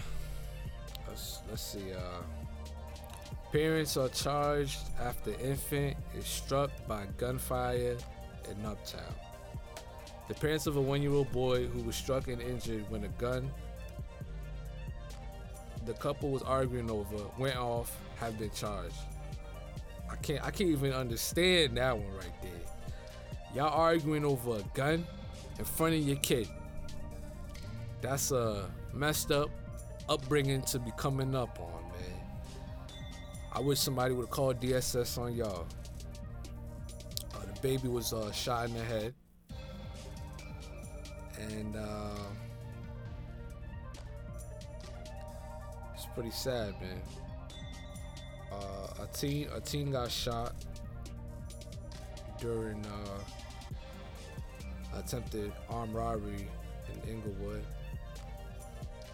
let's, 1.09 1.41
let's 1.49 1.61
see, 1.61 1.91
uh, 1.91 2.21
parents 3.51 3.97
are 3.97 4.07
charged 4.07 4.79
after 4.97 5.31
infant 5.41 5.97
is 6.15 6.25
struck 6.25 6.71
by 6.87 7.05
gunfire 7.17 7.97
in 8.49 8.65
Uptown. 8.65 9.13
The 10.29 10.35
parents 10.35 10.67
of 10.67 10.77
a 10.77 10.81
one 10.81 11.01
year 11.01 11.11
old 11.11 11.33
boy 11.33 11.65
who 11.67 11.81
was 11.81 11.97
struck 11.97 12.29
and 12.29 12.41
injured 12.41 12.89
when 12.89 13.03
a 13.03 13.09
gun 13.19 13.51
the 15.85 15.95
couple 15.95 16.29
was 16.29 16.43
arguing 16.43 16.89
over 16.89 17.17
went 17.37 17.57
off 17.57 17.93
have 18.21 18.39
been 18.39 18.51
charged. 18.51 18.95
I 20.09 20.15
can't 20.15 20.41
I 20.45 20.49
can't 20.49 20.69
even 20.69 20.93
understand 20.93 21.75
that 21.75 21.97
one 21.97 22.13
right 22.13 22.41
there. 22.41 22.51
Y'all 23.53 23.73
arguing 23.73 24.23
over 24.23 24.59
a 24.59 24.63
gun 24.73 25.05
in 25.59 25.65
front 25.65 25.95
of 25.95 26.01
your 26.01 26.17
kid. 26.17 26.47
That's 28.01 28.31
a 28.31 28.69
messed 28.93 29.31
up 29.31 29.49
upbringing 30.09 30.61
to 30.63 30.79
be 30.79 30.91
coming 30.97 31.35
up 31.35 31.59
on, 31.59 31.83
man. 31.91 32.17
I 33.51 33.59
wish 33.59 33.79
somebody 33.79 34.13
would 34.13 34.23
have 34.23 34.29
called 34.29 34.61
DSS 34.61 35.17
on 35.17 35.35
y'all. 35.35 35.65
Uh, 37.35 37.39
the 37.53 37.59
baby 37.61 37.87
was 37.87 38.13
uh, 38.13 38.31
shot 38.31 38.69
in 38.69 38.73
the 38.75 38.83
head, 38.83 39.13
and 41.39 41.75
uh, 41.75 42.19
it's 45.95 46.05
pretty 46.13 46.31
sad, 46.31 46.73
man. 46.79 47.01
Uh, 48.51 49.03
a 49.03 49.07
teen, 49.13 49.47
a 49.53 49.59
teen 49.59 49.91
got 49.91 50.09
shot 50.09 50.55
during 52.39 52.85
uh, 52.85 53.19
attempted 54.99 55.51
armed 55.69 55.93
robbery 55.93 56.47
in 56.93 57.09
Englewood. 57.09 57.63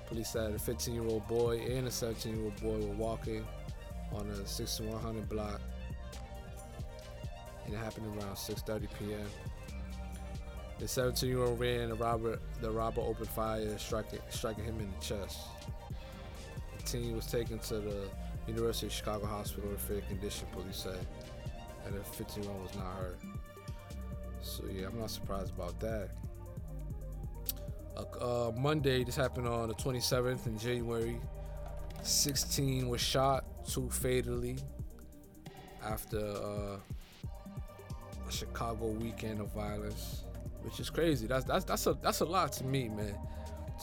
Police 0.08 0.30
said 0.30 0.54
a 0.54 0.60
15 0.60 0.94
year 0.94 1.06
old 1.06 1.28
boy 1.28 1.60
and 1.60 1.88
a 1.88 1.92
17 1.92 2.36
year 2.36 2.46
old 2.46 2.62
boy 2.62 2.86
were 2.86 2.96
walking 2.96 3.46
on 4.14 4.28
a 4.30 4.46
6100 4.46 5.28
block. 5.30 5.62
And 7.66 7.74
it 7.74 7.78
happened 7.78 8.08
around 8.08 8.36
6:30 8.36 8.88
p.m. 9.00 9.28
The 10.80 10.88
17 10.88 11.30
year 11.30 11.44
old 11.44 11.60
ran, 11.60 11.90
the 11.90 11.96
robber, 11.96 12.40
the 12.62 12.70
robber 12.70 13.02
opened 13.02 13.30
fire, 13.30 13.78
striking, 13.78 14.20
striking 14.30 14.66
him 14.66 14.80
in 14.80 14.92
the 14.92 15.06
chest. 15.06 15.40
The 16.78 16.84
teen 16.84 17.16
was 17.16 17.26
taken 17.26 17.60
to 17.60 17.76
the 17.76 18.10
University 18.48 18.88
of 18.88 18.92
Chicago 18.92 19.26
Hospital 19.26 19.70
in 19.70 19.78
fair 19.78 20.02
condition, 20.02 20.48
police 20.52 20.78
said, 20.78 21.08
and 21.86 21.96
the 21.96 22.04
15 22.04 22.44
year 22.44 22.52
old 22.52 22.64
was 22.64 22.76
not 22.76 22.94
hurt. 22.98 23.18
So 24.44 24.66
yeah, 24.70 24.88
I'm 24.88 25.00
not 25.00 25.10
surprised 25.10 25.54
about 25.58 25.80
that. 25.80 26.10
Uh, 27.96 28.02
uh, 28.20 28.52
Monday, 28.52 29.04
this 29.04 29.16
happened 29.16 29.48
on 29.48 29.70
the 29.70 29.76
27th 29.76 30.46
in 30.48 30.58
January. 30.58 31.20
16 32.02 32.90
was 32.90 33.00
shot, 33.00 33.46
two 33.66 33.90
fatally, 33.90 34.58
after 35.82 36.20
uh, 36.20 36.78
a 38.28 38.32
Chicago 38.32 38.88
weekend 38.88 39.40
of 39.40 39.54
violence, 39.54 40.26
which 40.62 40.80
is 40.82 40.90
crazy. 40.90 41.26
That's 41.26 41.46
that's 41.46 41.64
that's 41.64 41.88
a 41.88 41.98
that's 42.02 42.20
a 42.20 42.26
lot 42.26 42.52
to 42.54 42.66
me, 42.66 42.90
man. 42.90 43.18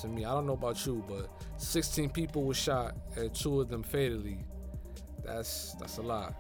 To 0.02 0.09
me, 0.09 0.26
I 0.26 0.33
don't 0.33 0.47
know 0.47 0.52
about 0.52 0.85
you, 0.85 1.02
but 1.09 1.31
16 1.57 2.11
people 2.11 2.45
were 2.45 2.55
shot 2.55 2.95
and 3.17 3.35
two 3.35 3.61
of 3.61 3.69
them 3.69 3.83
fatally. 3.83 4.45
That's 5.25 5.73
that's 5.81 5.97
a 5.97 6.02
lot. 6.02 6.35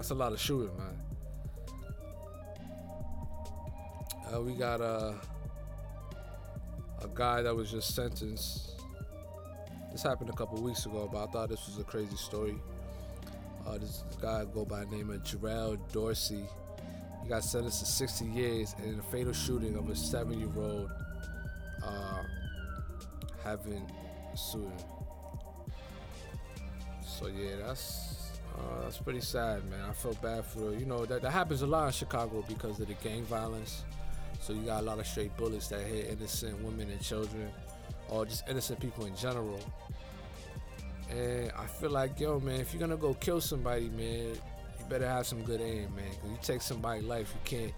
That's 0.00 0.12
a 0.12 0.14
lot 0.14 0.32
of 0.32 0.40
shooting, 0.40 0.74
man. 0.78 0.98
Uh, 4.32 4.40
we 4.40 4.54
got 4.54 4.80
a 4.80 5.14
a 7.02 7.08
guy 7.12 7.42
that 7.42 7.54
was 7.54 7.70
just 7.70 7.94
sentenced. 7.94 8.80
This 9.92 10.02
happened 10.02 10.30
a 10.30 10.32
couple 10.32 10.58
weeks 10.62 10.86
ago, 10.86 11.06
but 11.12 11.22
I 11.22 11.26
thought 11.30 11.50
this 11.50 11.66
was 11.66 11.76
a 11.80 11.84
crazy 11.84 12.16
story. 12.16 12.56
Uh, 13.66 13.76
this 13.76 14.02
guy 14.22 14.46
go 14.54 14.64
by 14.64 14.86
the 14.86 14.96
name 14.96 15.10
of 15.10 15.22
Gerald 15.22 15.86
Dorsey. 15.92 16.46
He 17.22 17.28
got 17.28 17.44
sentenced 17.44 17.80
to 17.80 17.84
60 17.84 18.24
years 18.24 18.74
in 18.82 18.98
a 18.98 19.02
fatal 19.02 19.34
shooting 19.34 19.76
of 19.76 19.90
a 19.90 19.94
seven-year-old 19.94 20.90
uh, 21.84 22.22
Heaven 23.44 23.82
Sutton. 24.34 24.72
So 27.04 27.26
yeah, 27.26 27.56
that's 27.66 28.09
uh, 28.60 28.82
that's 28.82 28.98
pretty 28.98 29.20
sad, 29.20 29.68
man. 29.70 29.80
I 29.88 29.92
feel 29.92 30.14
bad 30.14 30.44
for 30.44 30.74
you 30.74 30.84
know 30.84 31.06
that 31.06 31.22
that 31.22 31.30
happens 31.30 31.62
a 31.62 31.66
lot 31.66 31.86
in 31.86 31.92
Chicago 31.92 32.44
because 32.46 32.80
of 32.80 32.88
the 32.88 32.94
gang 32.94 33.24
violence. 33.24 33.84
So 34.40 34.52
you 34.52 34.62
got 34.62 34.82
a 34.82 34.86
lot 34.86 34.98
of 34.98 35.06
straight 35.06 35.36
bullets 35.36 35.68
that 35.68 35.80
hit 35.80 36.06
innocent 36.10 36.62
women 36.62 36.90
and 36.90 37.00
children, 37.00 37.50
or 38.08 38.24
just 38.26 38.48
innocent 38.48 38.80
people 38.80 39.06
in 39.06 39.14
general. 39.16 39.60
And 41.10 41.50
I 41.58 41.66
feel 41.66 41.90
like, 41.90 42.18
yo, 42.20 42.40
man, 42.40 42.60
if 42.60 42.72
you're 42.72 42.80
gonna 42.80 42.96
go 42.96 43.14
kill 43.14 43.40
somebody, 43.40 43.88
man, 43.90 44.28
you 44.34 44.84
better 44.88 45.06
have 45.06 45.26
some 45.26 45.42
good 45.42 45.60
aim, 45.60 45.94
man. 45.94 46.10
Cause 46.20 46.30
you 46.30 46.38
take 46.42 46.62
somebody's 46.62 47.04
life, 47.04 47.32
you 47.34 47.40
can't 47.44 47.72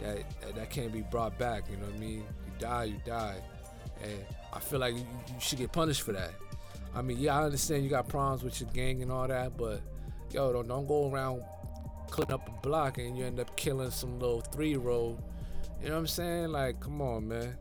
that 0.00 0.40
that, 0.40 0.54
that 0.54 0.70
can't 0.70 0.92
be 0.92 1.02
brought 1.02 1.38
back. 1.38 1.64
You 1.70 1.76
know 1.76 1.86
what 1.86 1.96
I 1.96 1.98
mean? 1.98 2.18
You 2.46 2.52
die, 2.58 2.84
you 2.84 3.00
die, 3.04 3.36
and 4.02 4.24
I 4.52 4.60
feel 4.60 4.80
like 4.80 4.94
you, 4.94 5.06
you 5.28 5.40
should 5.40 5.58
get 5.58 5.72
punished 5.72 6.02
for 6.02 6.12
that. 6.12 6.32
I 6.94 7.02
mean, 7.02 7.18
yeah, 7.18 7.38
I 7.38 7.44
understand 7.44 7.82
you 7.82 7.90
got 7.90 8.08
problems 8.08 8.44
with 8.44 8.60
your 8.60 8.70
gang 8.70 9.02
and 9.02 9.10
all 9.10 9.26
that, 9.26 9.56
but 9.56 9.80
yo, 10.34 10.52
don't, 10.52 10.66
don't 10.66 10.86
go 10.86 11.10
around 11.10 11.42
cleaning 12.10 12.34
up 12.34 12.48
a 12.48 12.66
block 12.66 12.98
and 12.98 13.16
you 13.16 13.24
end 13.24 13.38
up 13.38 13.56
killing 13.56 13.90
some 13.90 14.18
little 14.18 14.40
three 14.40 14.70
year 14.70 14.88
old. 14.88 15.22
You 15.80 15.88
know 15.88 15.94
what 15.94 16.00
I'm 16.00 16.06
saying? 16.08 16.48
Like, 16.48 16.80
come 16.80 17.00
on, 17.00 17.28
man. 17.28 17.56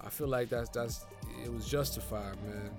I 0.00 0.08
feel 0.08 0.26
like 0.26 0.48
that's 0.48 0.68
that's 0.70 1.06
it 1.44 1.52
was 1.52 1.66
justified, 1.68 2.34
man. 2.42 2.70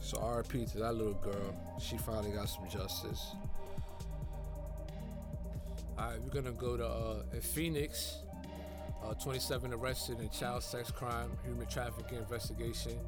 So 0.00 0.18
RP 0.18 0.70
to 0.72 0.78
that 0.78 0.94
little 0.94 1.14
girl. 1.14 1.54
She 1.80 1.96
finally 1.96 2.32
got 2.32 2.48
some 2.48 2.68
justice. 2.68 3.34
Alright, 5.98 6.20
we're 6.20 6.30
gonna 6.30 6.52
go 6.52 6.76
to 6.76 6.86
uh, 6.86 7.22
in 7.32 7.40
Phoenix. 7.40 8.18
Uh, 9.04 9.14
27 9.14 9.72
arrested 9.72 10.18
in 10.18 10.28
child 10.30 10.64
sex 10.64 10.90
crime, 10.90 11.30
human 11.44 11.66
trafficking 11.68 12.18
investigation 12.18 12.98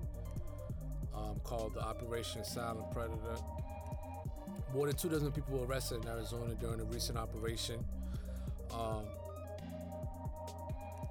um, 1.18 1.40
called 1.44 1.74
the 1.74 1.83
Operation 1.83 2.44
Silent 2.44 2.90
Predator. 2.90 3.37
More 4.72 4.87
than 4.87 4.96
two 4.96 5.09
dozen 5.09 5.33
people 5.33 5.59
were 5.59 5.66
arrested 5.66 6.02
in 6.02 6.09
Arizona 6.09 6.54
during 6.54 6.81
a 6.81 6.85
recent 6.85 7.18
operation. 7.18 7.85
Um, 8.72 9.04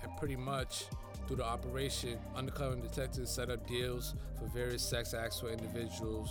and 0.03 0.15
pretty 0.17 0.35
much 0.35 0.85
through 1.27 1.37
the 1.37 1.45
operation, 1.45 2.19
undercover 2.35 2.75
detectives 2.75 3.31
set 3.31 3.49
up 3.49 3.67
deals 3.67 4.15
for 4.37 4.45
various 4.45 4.81
sex 4.81 5.13
acts 5.13 5.39
for 5.39 5.49
individuals. 5.49 6.29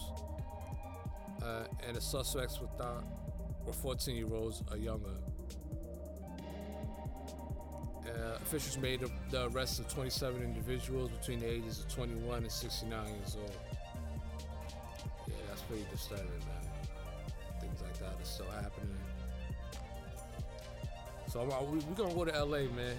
Uh, 1.43 1.65
and 1.87 1.97
the 1.97 2.01
suspects 2.01 2.61
were, 2.61 2.69
thought, 2.79 3.05
were 3.67 3.73
14 3.73 4.17
year 4.17 4.33
olds 4.33 4.63
or 4.71 4.77
younger. 4.77 5.11
Uh, 8.27 8.37
officials 8.43 8.79
made 8.79 9.01
the, 9.31 9.47
arrest 9.49 9.79
of 9.79 9.89
27 9.89 10.43
individuals 10.43 11.11
between 11.11 11.39
the 11.39 11.49
ages 11.49 11.81
of 11.81 11.95
21 11.95 12.39
and 12.39 12.51
69 12.51 13.07
years 13.07 13.37
old. 13.39 13.53
Yeah, 15.29 15.35
that's 15.49 15.61
pretty 15.63 15.87
disturbing, 15.93 16.25
man. 16.27 17.61
Things 17.61 17.81
like 17.83 17.99
that 17.99 18.21
are 18.21 18.25
still 18.25 18.51
happening. 18.51 18.97
So 21.29 21.45
we, 21.71 21.79
we're 21.79 21.95
gonna 21.95 22.15
go 22.15 22.25
to 22.25 22.45
LA, 22.45 22.69
man. 22.75 22.97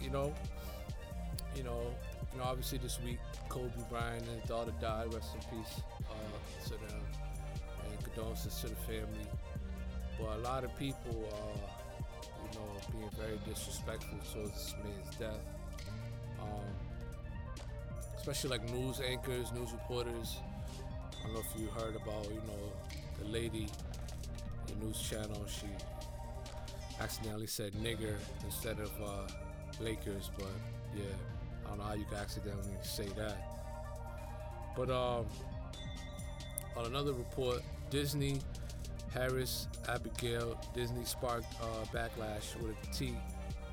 You 0.00 0.10
know, 0.10 0.34
you 1.54 1.62
know, 1.62 1.82
you 2.32 2.38
know. 2.38 2.44
Obviously, 2.44 2.78
this 2.78 2.98
week 3.02 3.18
Kobe 3.48 3.70
Bryant 3.88 4.26
and 4.28 4.40
his 4.40 4.48
daughter 4.48 4.72
died. 4.80 5.14
Rest 5.14 5.34
in 5.34 5.58
peace 5.58 5.80
uh, 6.10 6.68
to 6.68 6.70
them, 6.70 7.00
and 7.84 8.04
condolences 8.04 8.60
to 8.60 8.68
the 8.68 8.74
family. 8.74 9.26
But 10.18 10.36
a 10.36 10.38
lot 10.38 10.64
of 10.64 10.76
people. 10.78 11.28
Uh, 11.32 11.75
know, 12.56 12.80
being 12.92 13.10
very 13.16 13.38
disrespectful 13.46 14.18
towards 14.32 14.52
this 14.52 14.74
man's 14.82 15.16
death. 15.16 15.44
Um, 16.40 16.64
especially 18.16 18.50
like 18.50 18.70
news 18.70 19.00
anchors, 19.00 19.52
news 19.52 19.72
reporters. 19.72 20.38
I 21.20 21.24
don't 21.24 21.34
know 21.34 21.40
if 21.40 21.60
you 21.60 21.68
heard 21.68 21.96
about, 21.96 22.24
you 22.24 22.42
know, 22.46 22.72
the 23.22 23.28
lady, 23.28 23.68
the 24.66 24.84
news 24.84 25.00
channel, 25.00 25.44
she 25.46 25.66
accidentally 27.00 27.46
said 27.46 27.72
nigger 27.74 28.14
instead 28.44 28.78
of 28.80 28.90
uh, 29.02 29.28
Lakers, 29.80 30.30
but 30.36 30.48
yeah, 30.94 31.04
I 31.64 31.68
don't 31.68 31.78
know 31.78 31.84
how 31.84 31.94
you 31.94 32.04
could 32.04 32.18
accidentally 32.18 32.76
say 32.82 33.06
that. 33.16 33.36
But 34.76 34.90
um, 34.90 35.26
on 36.76 36.86
another 36.86 37.12
report, 37.12 37.62
Disney 37.90 38.40
Harris 39.16 39.66
Abigail 39.88 40.60
Disney 40.74 41.04
sparked 41.06 41.46
uh, 41.62 41.84
backlash 41.86 42.54
with 42.60 42.76
a 42.82 42.94
t, 42.94 43.16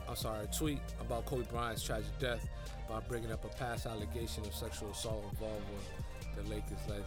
I'm 0.07 0.15
sorry, 0.15 0.45
a 0.45 0.47
tweet 0.47 0.79
about 1.01 1.25
Kobe 1.25 1.43
Bryant's 1.51 1.83
tragic 1.83 2.17
death 2.17 2.47
by 2.87 3.01
bringing 3.01 3.29
up 3.29 3.43
a 3.43 3.49
past 3.49 3.85
allegation 3.85 4.45
of 4.45 4.55
sexual 4.55 4.91
assault 4.91 5.25
involved 5.31 5.65
with 5.73 6.37
the 6.37 6.49
Lakers 6.49 6.77
legend. 6.87 7.05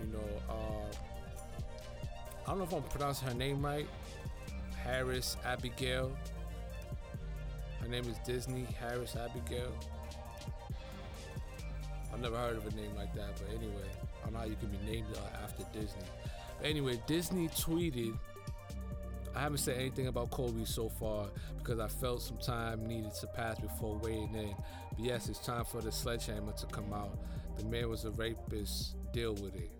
You 0.00 0.12
know, 0.12 0.18
uh, 0.50 0.92
I 2.44 2.50
don't 2.50 2.58
know 2.58 2.64
if 2.64 2.72
I'm 2.72 2.82
pronouncing 2.82 3.28
her 3.28 3.34
name 3.34 3.64
right. 3.64 3.86
Harris 4.82 5.36
Abigail. 5.44 6.10
Her 7.80 7.88
name 7.88 8.04
is 8.04 8.16
Disney 8.26 8.66
Harris 8.80 9.14
Abigail. 9.14 9.72
I've 12.12 12.20
never 12.20 12.36
heard 12.36 12.56
of 12.56 12.66
a 12.66 12.70
name 12.74 12.96
like 12.96 13.14
that, 13.14 13.38
but 13.38 13.48
anyway, 13.54 13.88
I 14.26 14.30
know 14.30 14.38
how 14.38 14.44
you 14.44 14.56
can 14.56 14.70
be 14.70 14.78
named 14.90 15.06
uh, 15.14 15.44
after 15.44 15.62
Disney. 15.72 16.02
Anyway, 16.62 17.00
Disney 17.06 17.48
tweeted. 17.48 18.18
I 19.34 19.42
haven't 19.42 19.58
said 19.58 19.76
anything 19.78 20.08
about 20.08 20.30
Kobe 20.30 20.64
so 20.64 20.88
far 20.88 21.28
because 21.58 21.78
I 21.78 21.86
felt 21.86 22.22
some 22.22 22.38
time 22.38 22.86
needed 22.86 23.14
to 23.20 23.26
pass 23.28 23.58
before 23.60 23.96
weighing 23.98 24.34
in. 24.34 24.54
But 24.90 25.04
yes, 25.04 25.28
it's 25.28 25.38
time 25.38 25.64
for 25.64 25.80
the 25.80 25.92
sledgehammer 25.92 26.52
to 26.52 26.66
come 26.66 26.92
out. 26.92 27.16
The 27.56 27.64
man 27.64 27.88
was 27.88 28.04
a 28.04 28.10
rapist. 28.10 28.96
Deal 29.12 29.34
with 29.34 29.54
it. 29.54 29.70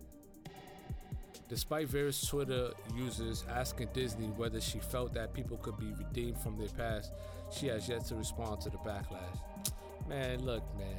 Despite 1.49 1.89
various 1.89 2.25
Twitter 2.27 2.71
users 2.95 3.45
asking 3.51 3.89
Disney 3.95 4.27
whether 4.27 4.61
she 4.61 4.79
felt 4.79 5.15
that 5.15 5.33
people 5.33 5.57
could 5.57 5.79
be 5.79 5.93
redeemed 5.93 6.39
from 6.39 6.59
their 6.59 6.69
past, 6.69 7.13
she 7.51 7.67
has 7.69 7.89
yet 7.89 8.05
to 8.07 8.17
respond 8.17 8.61
to 8.61 8.71
the 8.71 8.77
backlash. 8.79 9.41
Man, 10.07 10.45
look, 10.45 10.63
man, 10.77 10.95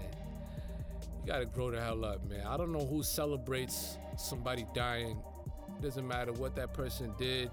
you 1.01 1.27
gotta 1.27 1.45
grow 1.45 1.69
the 1.69 1.79
hell 1.79 2.03
up, 2.03 2.27
man. 2.27 2.45
I 2.47 2.57
don't 2.57 2.71
know 2.71 2.85
who 2.85 3.03
celebrates 3.03 3.97
somebody 4.17 4.65
dying. 4.73 5.21
It 5.79 5.83
doesn't 5.83 6.07
matter 6.07 6.33
what 6.33 6.55
that 6.57 6.73
person 6.73 7.13
did 7.17 7.49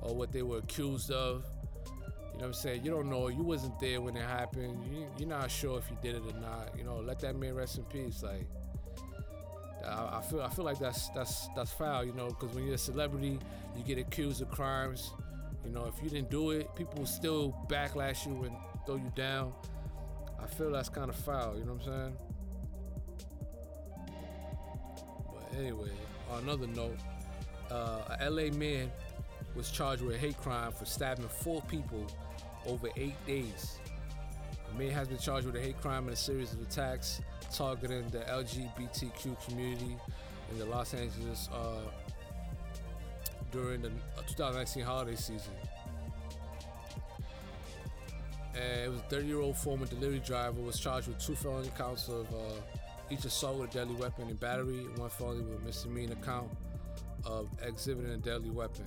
or 0.00 0.14
what 0.14 0.32
they 0.32 0.42
were 0.42 0.58
accused 0.58 1.10
of. 1.10 1.44
You 2.32 2.40
know 2.40 2.46
what 2.46 2.46
I'm 2.46 2.52
saying? 2.54 2.84
You 2.84 2.90
don't 2.90 3.10
know. 3.10 3.28
You 3.28 3.42
wasn't 3.42 3.78
there 3.80 4.00
when 4.00 4.16
it 4.16 4.22
happened. 4.22 4.78
You, 4.92 5.06
you're 5.18 5.28
not 5.28 5.50
sure 5.50 5.78
if 5.78 5.90
you 5.90 5.96
did 6.02 6.16
it 6.16 6.22
or 6.22 6.40
not. 6.40 6.76
You 6.76 6.84
know, 6.84 6.96
let 6.98 7.20
that 7.20 7.36
man 7.36 7.54
rest 7.54 7.78
in 7.78 7.84
peace. 7.84 8.22
Like, 8.22 8.46
I, 9.84 10.18
I 10.18 10.22
feel 10.22 10.40
I 10.40 10.48
feel 10.50 10.64
like 10.64 10.78
that's 10.78 11.08
that's 11.10 11.48
that's 11.56 11.72
foul. 11.72 12.04
You 12.04 12.12
know, 12.12 12.28
because 12.28 12.54
when 12.54 12.64
you're 12.64 12.74
a 12.74 12.78
celebrity, 12.78 13.38
you 13.76 13.82
get 13.84 13.98
accused 13.98 14.40
of 14.42 14.50
crimes. 14.50 15.12
You 15.64 15.70
know, 15.70 15.86
if 15.86 16.02
you 16.02 16.10
didn't 16.10 16.30
do 16.30 16.50
it, 16.50 16.74
people 16.76 17.06
still 17.06 17.56
backlash 17.68 18.26
you 18.26 18.44
and 18.44 18.56
throw 18.86 18.96
you 18.96 19.12
down. 19.16 19.52
I 20.42 20.46
feel 20.46 20.70
that's 20.70 20.88
kind 20.88 21.08
of 21.08 21.16
foul. 21.16 21.56
You 21.56 21.64
know 21.64 21.74
what 21.74 21.86
I'm 21.86 21.92
saying? 21.92 22.16
But 25.32 25.58
anyway, 25.58 25.90
on 26.30 26.42
another 26.42 26.66
note, 26.66 26.98
uh, 27.74 28.16
a 28.20 28.30
LA 28.30 28.54
man 28.56 28.90
was 29.54 29.70
charged 29.70 30.02
with 30.02 30.14
a 30.14 30.18
hate 30.18 30.36
crime 30.38 30.72
for 30.72 30.84
stabbing 30.84 31.28
four 31.28 31.60
people 31.62 32.06
over 32.66 32.88
eight 32.96 33.16
days. 33.26 33.78
The 34.72 34.78
man 34.78 34.92
has 34.92 35.08
been 35.08 35.18
charged 35.18 35.46
with 35.46 35.56
a 35.56 35.60
hate 35.60 35.80
crime 35.80 36.06
in 36.06 36.12
a 36.12 36.16
series 36.16 36.52
of 36.52 36.62
attacks 36.62 37.20
targeting 37.52 38.08
the 38.10 38.20
LGBTQ 38.20 39.46
community 39.46 39.96
in 40.50 40.58
the 40.58 40.64
Los 40.64 40.94
Angeles 40.94 41.48
uh, 41.52 41.80
during 43.52 43.82
the 43.82 43.90
2019 44.26 44.82
holiday 44.82 45.16
season. 45.16 45.52
And 48.54 48.82
it 48.82 48.90
was 48.90 49.00
a 49.00 49.04
30 49.04 49.26
year 49.26 49.40
old 49.40 49.56
former 49.56 49.86
delivery 49.86 50.20
driver 50.20 50.60
was 50.60 50.78
charged 50.78 51.08
with 51.08 51.18
two 51.18 51.34
felony 51.34 51.70
counts 51.76 52.08
of 52.08 52.26
uh, 52.32 52.60
each 53.10 53.24
assault 53.24 53.58
with 53.58 53.70
a 53.70 53.74
deadly 53.74 53.94
weapon 53.96 54.28
and 54.28 54.38
battery, 54.38 54.78
and 54.78 54.96
one 54.96 55.10
felony 55.10 55.42
with 55.42 55.62
misdemeanor 55.64 56.14
count 56.24 56.48
of 57.26 57.48
exhibiting 57.62 58.12
a 58.12 58.16
deadly 58.16 58.50
weapon. 58.50 58.84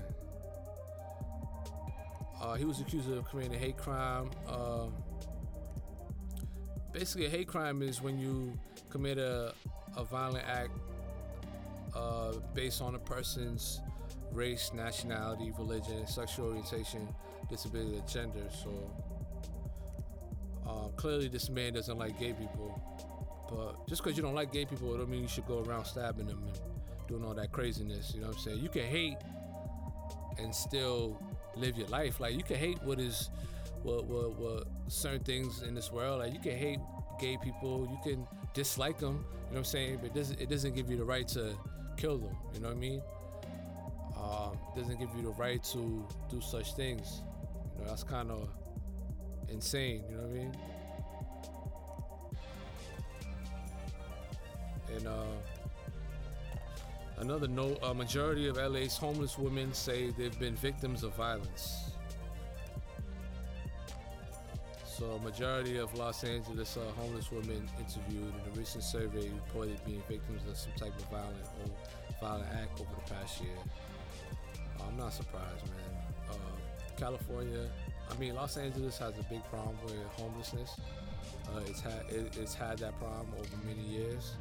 Uh, 2.42 2.54
he 2.54 2.66
was 2.66 2.80
accused 2.80 3.12
of 3.12 3.28
committing 3.30 3.56
a 3.56 3.58
hate 3.58 3.78
crime. 3.78 4.30
Uh, 4.48 4.88
basically, 6.92 7.26
a 7.26 7.30
hate 7.30 7.48
crime 7.48 7.82
is 7.82 8.02
when 8.02 8.20
you 8.20 8.54
commit 8.90 9.18
a, 9.18 9.54
a 9.96 10.04
violent 10.04 10.46
act 10.48 10.72
uh, 11.96 12.34
based 12.54 12.82
on 12.82 12.96
a 12.96 13.00
person's 13.00 13.82
race, 14.32 14.72
nationality, 14.74 15.52
religion, 15.58 16.06
sexual 16.06 16.48
orientation, 16.48 17.08
disability, 17.50 17.98
or 17.98 18.08
gender. 18.08 18.48
So 18.52 18.70
um, 20.68 20.92
clearly, 20.96 21.28
this 21.28 21.50
man 21.50 21.74
doesn't 21.74 21.98
like 21.98 22.20
gay 22.20 22.34
people. 22.34 22.80
But 23.50 23.88
just 23.88 24.04
because 24.04 24.18
you 24.18 24.24
don't 24.24 24.36
like 24.36 24.52
gay 24.52 24.66
people, 24.66 24.94
it 24.94 24.98
don't 24.98 25.10
mean 25.10 25.22
you 25.22 25.28
should 25.28 25.48
go 25.48 25.64
around 25.64 25.86
stabbing 25.86 26.28
them 26.28 26.44
and 26.46 26.60
doing 27.08 27.24
all 27.24 27.34
that 27.34 27.52
craziness. 27.52 28.14
You 28.14 28.22
know 28.22 28.28
what 28.28 28.38
I'm 28.38 28.42
saying? 28.42 28.60
You 28.60 28.70
can 28.70 28.84
hate 28.84 29.18
and 30.38 30.54
still 30.54 31.20
live 31.56 31.78
your 31.78 31.88
life. 31.88 32.20
Like 32.20 32.36
you 32.36 32.44
can 32.44 32.58
hate 32.58 32.82
what 32.84 33.00
is 33.00 33.30
what 33.84 34.06
what 34.06 34.38
what 34.38 34.68
certain 34.88 35.24
things 35.24 35.62
in 35.62 35.74
this 35.74 35.92
world. 35.92 36.20
Like 36.20 36.34
you 36.34 36.40
can 36.40 36.58
hate 36.58 36.80
gay 37.20 37.38
people, 37.42 37.88
you 37.90 38.12
can 38.12 38.28
dislike 38.54 39.00
them. 39.00 39.16
You 39.16 39.20
know 39.20 39.48
what 39.50 39.58
I'm 39.60 39.64
saying? 39.66 39.98
But 40.02 40.08
it 40.08 40.14
doesn't 40.14 40.42
it 40.42 40.50
doesn't 40.50 40.76
give 40.76 40.90
you 40.90 40.98
the 40.98 41.06
right 41.06 41.28
to 41.30 41.56
kill 41.96 42.18
them. 42.18 42.36
You 42.54 42.60
know 42.60 42.68
what 42.68 42.78
I 42.78 42.80
mean? 42.80 43.02
Um, 44.16 44.58
doesn't 44.76 45.00
give 45.00 45.10
you 45.16 45.24
the 45.24 45.30
right 45.32 45.64
to 45.66 46.06
do 46.30 46.42
such 46.42 46.74
things. 46.74 47.22
You 47.76 47.84
know 47.84 47.90
that's 47.90 48.04
kind 48.04 48.32
of 48.32 48.50
insane. 49.50 50.04
You 50.10 50.18
know 50.18 50.24
what 50.24 50.32
I 50.32 50.34
mean? 50.34 50.52
And 54.96 55.08
uh, 55.08 55.24
Another 57.20 57.48
note 57.48 57.80
a 57.82 57.94
majority 57.94 58.48
of 58.48 58.58
LA's 58.58 58.96
homeless 58.96 59.38
women 59.40 59.74
say 59.74 60.12
they've 60.12 60.40
been 60.40 60.56
victims 60.56 61.04
of 61.04 61.16
violence. 61.16 61.92
So, 64.86 65.06
a 65.06 65.20
majority 65.20 65.78
of 65.78 65.94
Los 65.98 66.24
Angeles 66.24 66.78
uh, 66.78 66.82
homeless 67.00 67.32
women 67.32 67.70
interviewed 67.80 68.34
in 68.34 68.54
a 68.54 68.58
recent 68.58 68.84
survey 68.84 69.30
reported 69.30 69.84
being 69.86 70.02
victims 70.08 70.42
of 70.50 70.58
some 70.58 70.72
type 70.74 70.98
of 70.98 71.06
violent 71.10 71.46
or 71.64 71.72
violent 72.20 72.50
act 72.54 72.80
over 72.82 72.90
the 72.96 73.14
past 73.14 73.42
year. 73.42 73.58
Uh, 74.80 74.84
I'm 74.88 74.98
not 74.98 75.14
surprised, 75.14 75.66
man. 75.66 76.32
Uh, 76.32 76.34
California, 76.98 77.68
I 78.10 78.18
mean, 78.20 78.36
Los 78.36 78.58
Angeles 78.58 78.98
has 78.98 79.14
a 79.20 79.24
big 79.24 79.44
problem 79.46 79.76
with 79.86 79.96
homelessness. 80.18 80.80
Uh, 81.54 81.62
it's 81.68 81.82
had 81.82 82.04
it, 82.10 82.38
it's 82.38 82.54
had 82.54 82.80
that 82.80 82.98
problem 83.00 83.28
over 83.38 83.50
many 83.66 83.88
years. 83.88 84.34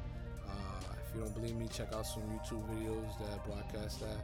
You 1.17 1.23
don't 1.23 1.35
believe 1.35 1.57
me, 1.57 1.67
check 1.73 1.95
out 1.95 2.07
some 2.07 2.25
YouTube 2.25 2.63
videos 2.69 3.19
that 3.19 3.43
broadcast 3.47 4.01
that. 4.01 4.21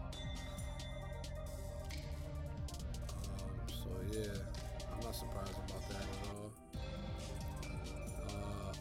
Um, 3.40 3.50
so 3.66 3.88
yeah, 4.10 4.26
I'm 4.92 5.00
not 5.02 5.14
surprised 5.14 5.52
about 5.52 5.88
that 5.88 6.02
at 6.02 6.28
all. 6.36 6.52
Uh, 8.28 8.72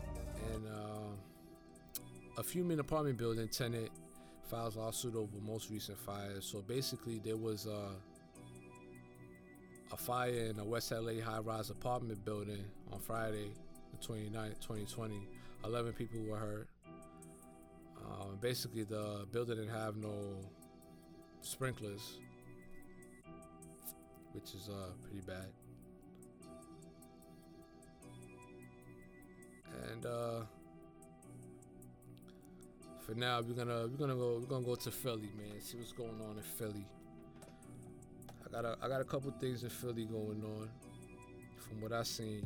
and 0.54 0.68
uh, 0.68 2.40
a 2.40 2.44
Fuming 2.44 2.80
apartment 2.80 3.18
building 3.18 3.48
tenant 3.48 3.90
files 4.44 4.76
lawsuit 4.76 5.16
over 5.16 5.38
most 5.42 5.70
recent 5.70 5.98
fires. 5.98 6.44
So 6.44 6.60
basically, 6.60 7.22
there 7.24 7.38
was 7.38 7.66
uh, 7.66 7.94
a 9.94 9.98
fire 9.98 10.32
in 10.32 10.60
a 10.60 10.66
West 10.66 10.92
LA 10.92 11.22
high-rise 11.24 11.70
apartment 11.70 12.26
building 12.26 12.66
on 12.92 13.00
Friday, 13.00 13.52
the 13.92 14.06
29th, 14.06 14.60
2020. 14.60 15.30
11 15.64 15.94
people 15.94 16.20
were 16.28 16.38
hurt. 16.38 16.68
Um, 18.12 18.38
basically, 18.42 18.84
the 18.84 19.26
building 19.32 19.58
didn't 19.58 19.72
have 19.72 19.96
no 19.96 20.14
sprinklers, 21.42 22.20
which 24.34 24.54
is 24.54 24.70
uh, 24.70 24.92
pretty 25.04 25.22
bad. 25.26 25.48
And 29.90 30.06
uh, 30.06 30.42
for 33.06 33.16
now, 33.16 33.42
we're 33.42 33.54
gonna 33.54 33.88
we're 33.88 33.98
gonna 33.98 34.16
go 34.16 34.40
we're 34.40 34.48
gonna 34.48 34.66
go 34.66 34.76
to 34.76 34.92
Philly, 34.92 35.32
man. 35.38 35.62
See 35.62 35.78
what's 35.78 35.94
going 35.94 36.20
on 36.30 36.38
in 36.38 36.44
Philly. 36.44 36.86
I 38.46 38.52
got 38.52 38.66
a 38.66 38.78
I 38.82 38.88
got 38.88 39.02
a 39.02 39.06
couple 39.06 39.32
things 39.40 39.64
in 39.64 39.70
Philly 39.70 40.06
going 40.06 40.44
on. 40.44 40.70
From 41.58 41.82
what 41.82 41.94
I 41.94 42.04
seen, 42.04 42.46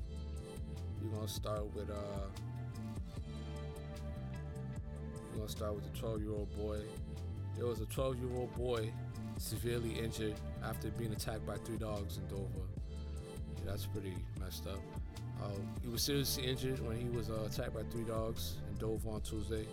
we're 1.01 1.09
gonna 1.11 1.27
start 1.27 1.73
with 1.73 1.89
uh. 1.89 2.54
Gonna 5.45 5.57
start 5.57 5.75
with 5.75 5.93
the 5.93 5.99
12 5.99 6.21
year 6.23 6.31
old 6.31 6.57
boy. 6.57 6.79
There 7.55 7.67
was 7.67 7.79
a 7.79 7.85
12 7.85 8.17
year 8.17 8.35
old 8.35 8.51
boy 8.57 8.91
severely 9.37 9.91
injured 9.91 10.33
after 10.63 10.89
being 10.89 11.11
attacked 11.11 11.45
by 11.45 11.57
three 11.57 11.77
dogs 11.77 12.17
in 12.17 12.25
Dover. 12.25 12.47
Yeah, 13.57 13.69
that's 13.69 13.85
pretty 13.85 14.15
messed 14.39 14.65
up. 14.65 14.79
Uh, 15.43 15.49
he 15.83 15.87
was 15.87 16.01
seriously 16.01 16.47
injured 16.47 16.79
when 16.79 16.97
he 16.97 17.15
was 17.15 17.29
uh, 17.29 17.43
attacked 17.45 17.75
by 17.75 17.83
three 17.91 18.05
dogs 18.05 18.55
in 18.71 18.77
Dover 18.79 19.07
on 19.07 19.21
Tuesday. 19.21 19.67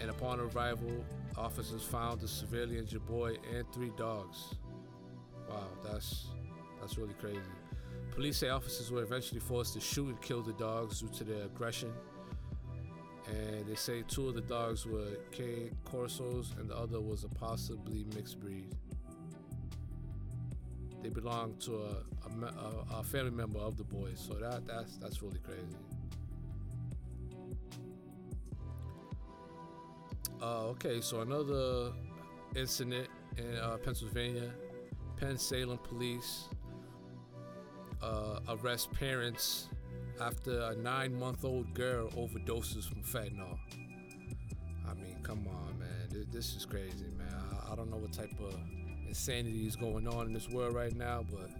And 0.00 0.08
upon 0.08 0.40
arrival, 0.40 1.04
officers 1.36 1.82
found 1.82 2.22
the 2.22 2.28
severely 2.28 2.78
injured 2.78 3.04
boy 3.04 3.36
and 3.54 3.70
three 3.74 3.92
dogs. 3.98 4.54
Wow, 5.50 5.66
that's 5.84 6.28
that's 6.80 6.96
really 6.96 7.12
crazy. 7.20 7.40
Police 8.12 8.38
say 8.38 8.48
officers 8.48 8.90
were 8.90 9.02
eventually 9.02 9.40
forced 9.40 9.74
to 9.74 9.80
shoot 9.80 10.08
and 10.08 10.22
kill 10.22 10.40
the 10.40 10.54
dogs 10.54 11.00
due 11.00 11.08
to 11.08 11.24
their 11.24 11.44
aggression 11.44 11.92
and 13.30 13.66
they 13.66 13.74
say 13.74 14.02
two 14.08 14.28
of 14.28 14.34
the 14.34 14.40
dogs 14.40 14.86
were 14.86 15.16
Cane 15.30 15.76
Corsos 15.84 16.58
and 16.58 16.68
the 16.68 16.76
other 16.76 17.00
was 17.00 17.24
a 17.24 17.28
possibly 17.28 18.04
mixed 18.14 18.40
breed. 18.40 18.74
They 21.02 21.08
belong 21.08 21.56
to 21.60 21.76
a, 21.76 22.04
a, 22.44 22.98
a, 22.98 23.02
family 23.02 23.30
member 23.30 23.58
of 23.58 23.78
the 23.78 23.84
boys, 23.84 24.22
so 24.28 24.34
that 24.34 24.66
that's 24.66 24.98
that's 24.98 25.22
really 25.22 25.38
crazy. 25.38 25.76
Uh, 30.42 30.66
okay, 30.68 31.00
so 31.00 31.20
another 31.20 31.92
incident 32.54 33.08
in 33.38 33.56
uh, 33.56 33.78
Pennsylvania, 33.78 34.50
Bensalem 35.18 35.82
police 35.82 36.48
uh, 38.02 38.40
arrest 38.48 38.92
parents 38.92 39.68
after 40.20 40.60
a 40.60 40.76
nine 40.76 41.18
month 41.18 41.44
old 41.44 41.72
girl 41.74 42.08
overdoses 42.10 42.88
from 42.88 43.02
fentanyl. 43.02 43.58
I 44.88 44.94
mean, 44.94 45.18
come 45.22 45.46
on, 45.48 45.78
man. 45.78 46.26
This 46.32 46.54
is 46.54 46.64
crazy, 46.64 47.06
man. 47.16 47.28
I 47.70 47.74
don't 47.74 47.90
know 47.90 47.96
what 47.96 48.12
type 48.12 48.32
of 48.40 48.54
insanity 49.08 49.66
is 49.66 49.76
going 49.76 50.06
on 50.08 50.26
in 50.26 50.32
this 50.32 50.48
world 50.48 50.74
right 50.74 50.94
now, 50.94 51.24
but 51.30 51.50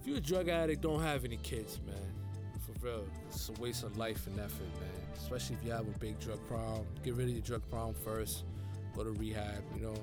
if 0.00 0.06
you're 0.06 0.18
a 0.18 0.20
drug 0.20 0.48
addict, 0.48 0.82
don't 0.82 1.00
have 1.00 1.24
any 1.24 1.38
kids, 1.38 1.80
man. 1.86 1.96
For 2.60 2.72
real. 2.84 3.06
It's 3.28 3.48
a 3.48 3.52
waste 3.60 3.84
of 3.84 3.96
life 3.96 4.26
and 4.26 4.38
effort, 4.38 4.68
man. 4.80 4.90
Especially 5.16 5.56
if 5.56 5.64
you 5.64 5.72
have 5.72 5.86
a 5.86 5.98
big 5.98 6.18
drug 6.20 6.38
problem. 6.46 6.86
Get 7.02 7.14
rid 7.14 7.28
of 7.28 7.32
your 7.32 7.42
drug 7.42 7.62
problem 7.70 7.94
first. 8.04 8.44
Go 8.94 9.04
to 9.04 9.12
rehab, 9.12 9.62
you 9.74 9.82
know. 9.82 9.94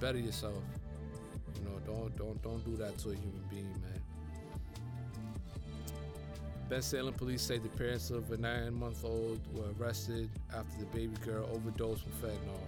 Better 0.00 0.18
yourself. 0.18 0.62
You 1.56 1.64
know, 1.64 1.78
don't 1.86 2.16
don't 2.16 2.42
don't 2.42 2.64
do 2.64 2.76
that 2.76 2.98
to 2.98 3.10
a 3.10 3.14
human 3.14 3.44
being, 3.48 3.72
man. 3.82 3.93
Bensalem 6.68 7.14
police 7.16 7.42
say 7.42 7.58
the 7.58 7.68
parents 7.68 8.10
of 8.10 8.30
a 8.30 8.36
nine-month-old 8.38 9.40
were 9.54 9.66
arrested 9.78 10.30
after 10.56 10.78
the 10.80 10.86
baby 10.86 11.14
girl 11.24 11.48
overdosed 11.52 12.04
with 12.06 12.22
fentanyl. 12.22 12.58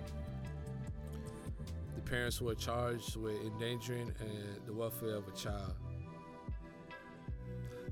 The 1.94 2.02
parents 2.02 2.40
were 2.42 2.54
charged 2.54 3.16
with 3.16 3.40
endangering 3.40 4.11
uh, 4.20 4.24
the 4.66 4.72
welfare 4.74 5.14
of 5.14 5.26
a 5.26 5.32
child. 5.32 5.74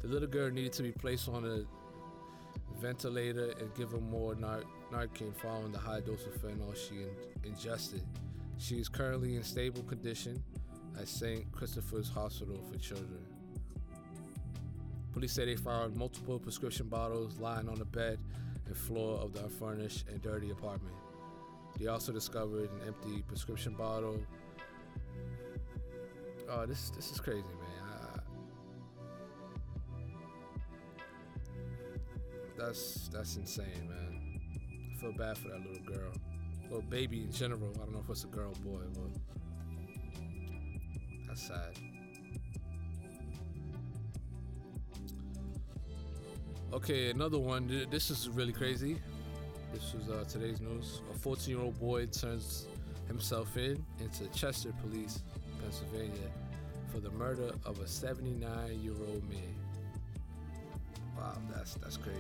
The 0.02 0.08
little 0.08 0.28
girl 0.28 0.50
needed 0.50 0.74
to 0.74 0.82
be 0.82 0.92
placed 0.92 1.28
on 1.28 1.46
a 1.46 1.64
ventilator 2.78 3.54
and 3.58 3.74
given 3.74 4.08
more 4.10 4.34
nar- 4.34 4.64
Narcan 4.92 5.34
following 5.34 5.72
the 5.72 5.78
high 5.78 6.00
dose 6.00 6.26
of 6.26 6.34
fentanyl 6.34 6.76
she 6.76 6.96
in- 6.96 7.08
ingested. 7.44 8.02
She 8.58 8.76
is 8.76 8.90
currently 8.90 9.36
in 9.36 9.42
stable 9.42 9.82
condition 9.84 10.42
at 11.00 11.08
St. 11.08 11.50
Christopher's 11.50 12.10
Hospital 12.10 12.62
for 12.70 12.78
Children. 12.78 13.34
Police 15.14 15.33
say 15.33 15.44
they 15.44 15.55
found 15.55 15.94
multiple 15.94 16.40
prescription 16.40 16.88
bottles 16.88 17.38
lying 17.38 17.68
on 17.68 17.79
the 17.79 17.85
bed 17.85 18.18
and 18.66 18.77
floor 18.77 19.16
of 19.20 19.33
the 19.33 19.44
unfurnished 19.44 20.07
and 20.09 20.20
dirty 20.20 20.50
apartment. 20.50 20.96
They 21.79 21.87
also 21.87 22.11
discovered 22.11 22.68
an 22.68 22.81
empty 22.88 23.22
prescription 23.22 23.74
bottle. 23.74 24.18
Oh, 26.50 26.66
this 26.66 26.90
this 26.90 27.12
is 27.12 27.20
crazy, 27.20 27.42
man. 27.42 27.85
I, 27.92 28.20
that's 32.59 33.09
that's 33.12 33.37
insane, 33.37 33.88
man. 33.88 34.40
I 34.96 35.00
feel 35.00 35.12
bad 35.12 35.38
for 35.38 35.48
that 35.48 35.61
little 35.61 35.85
girl, 35.85 36.12
or 36.72 36.83
baby 36.83 37.22
in 37.22 37.31
general. 37.31 37.70
I 37.77 37.79
don't 37.85 37.92
know 37.92 38.03
if 38.03 38.11
it's 38.11 38.24
a 38.24 38.27
girl 38.27 38.50
or 38.50 38.79
boy, 38.79 38.83
but 38.94 39.11
that's 41.29 41.46
sad. 41.46 41.79
Okay, 46.74 47.10
another 47.10 47.38
one. 47.38 47.87
This 47.88 48.10
is 48.10 48.28
really 48.28 48.52
crazy. 48.52 48.96
This 49.72 49.94
was 49.94 50.08
uh, 50.08 50.24
today's 50.28 50.60
news. 50.60 51.02
A 51.14 51.16
14 51.16 51.54
year 51.54 51.64
old 51.64 51.78
boy 51.78 52.06
turns 52.06 52.66
himself 53.06 53.56
in 53.56 53.87
into 54.00 54.26
Chester 54.37 54.72
Police, 54.82 55.22
Pennsylvania, 55.62 56.28
for 56.90 56.98
the 56.98 57.12
murder 57.12 57.52
of 57.64 57.78
a 57.78 57.87
79 57.87 58.80
year 58.82 58.92
old 59.08 59.22
man. 59.30 59.54
Wow, 61.16 61.37
that's 61.54 61.74
that's 61.74 61.96
crazy. 61.96 62.18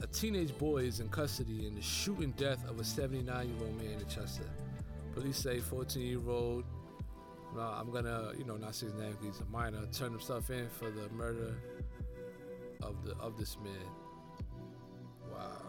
A 0.00 0.06
teenage 0.08 0.58
boy 0.58 0.78
is 0.78 0.98
in 0.98 1.08
custody 1.10 1.68
in 1.68 1.76
the 1.76 1.82
shooting 1.82 2.32
death 2.32 2.68
of 2.68 2.80
a 2.80 2.84
79 2.84 3.48
year 3.48 3.56
old 3.60 3.78
man 3.78 4.00
in 4.00 4.08
Chester. 4.08 4.50
Police 5.14 5.36
say 5.36 5.60
14 5.60 6.02
year 6.02 6.28
old 6.28 6.64
no, 7.54 7.62
I'm 7.62 7.90
gonna, 7.90 8.32
you 8.36 8.44
know, 8.44 8.56
not 8.56 8.74
say 8.74 8.86
his 8.86 8.94
name 8.94 9.10
because 9.12 9.38
he's 9.38 9.40
a 9.40 9.50
minor. 9.50 9.86
Turn 9.92 10.10
himself 10.10 10.50
in 10.50 10.68
for 10.68 10.90
the 10.90 11.08
murder 11.10 11.54
of 12.82 13.04
the 13.04 13.16
of 13.16 13.36
this 13.36 13.56
man. 13.62 13.72
Wow. 15.32 15.62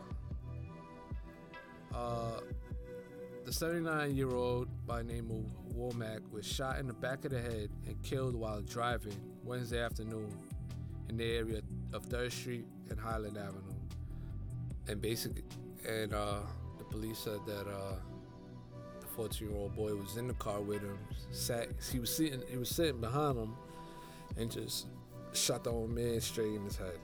Uh, 1.93 2.41
the 3.45 3.53
79 3.53 4.15
year 4.15 4.29
old 4.29 4.67
by 4.85 5.01
name 5.01 5.31
of 5.31 5.75
Womack 5.75 6.19
was 6.31 6.45
shot 6.45 6.79
in 6.79 6.87
the 6.87 6.93
back 6.93 7.25
of 7.25 7.31
the 7.31 7.41
head 7.41 7.69
and 7.87 8.01
killed 8.03 8.35
while 8.35 8.61
driving 8.61 9.15
Wednesday 9.43 9.81
afternoon 9.81 10.29
in 11.07 11.17
the 11.17 11.25
area 11.25 11.61
of 11.93 12.05
Third 12.05 12.31
Street 12.31 12.65
and 12.89 12.99
Highland 12.99 13.37
Avenue. 13.37 13.61
And 14.87 15.01
basically, 15.01 15.43
and 15.87 16.13
uh, 16.13 16.41
the 16.77 16.83
police 16.83 17.19
said 17.19 17.39
that. 17.47 17.67
Uh, 17.67 17.95
14 19.19 19.49
year 19.49 19.57
old 19.57 19.75
boy 19.75 19.93
was 19.95 20.15
in 20.15 20.29
the 20.29 20.33
car 20.35 20.61
with 20.61 20.81
him. 20.81 20.97
Sat, 21.31 21.67
he 21.91 21.99
was 21.99 22.15
sitting, 22.15 22.41
he 22.47 22.55
was 22.55 22.69
sitting 22.69 23.01
behind 23.01 23.37
him, 23.37 23.53
and 24.37 24.49
just 24.49 24.87
shot 25.33 25.65
the 25.65 25.69
old 25.69 25.89
man 25.89 26.21
straight 26.21 26.53
in 26.53 26.63
his 26.63 26.77
head. 26.77 26.97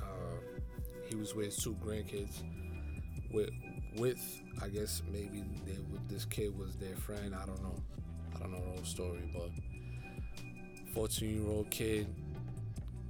Uh, 0.00 0.60
he 1.08 1.16
was 1.16 1.34
with 1.34 1.46
his 1.46 1.56
two 1.56 1.74
grandkids. 1.84 2.44
With, 3.32 3.50
with 3.96 4.20
I 4.62 4.68
guess 4.68 5.02
maybe 5.10 5.42
they, 5.66 5.76
this 6.06 6.24
kid 6.24 6.56
was 6.56 6.76
their 6.76 6.94
friend. 6.94 7.34
I 7.34 7.44
don't 7.44 7.60
know. 7.60 7.82
I 8.36 8.38
don't 8.38 8.52
know 8.52 8.60
the 8.60 8.70
whole 8.70 8.84
story, 8.84 9.28
but 9.34 9.50
14 10.94 11.42
year 11.42 11.50
old 11.50 11.68
kid 11.68 12.06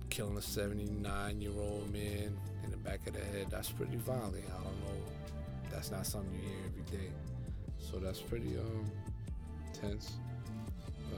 killing 0.09 0.39
a 0.39 0.41
79 0.41 1.43
year 1.43 1.53
old 1.59 1.93
man 1.93 2.39
in 2.65 2.71
the 2.71 2.79
back 2.79 3.07
of 3.07 3.13
the 3.13 3.21
head. 3.21 3.49
That's 3.51 3.69
pretty 3.69 3.99
violent. 3.99 4.45
I 4.49 4.65
don't 4.65 4.81
know. 4.81 5.03
That's 5.71 5.91
not 5.91 6.07
something 6.07 6.33
you 6.33 6.41
hear 6.41 6.57
every 6.65 6.99
day. 6.99 7.13
So 7.91 7.99
that's 7.99 8.21
pretty 8.21 8.57
um 8.59 8.91
tense. 9.73 10.15
Uh, 11.13 11.17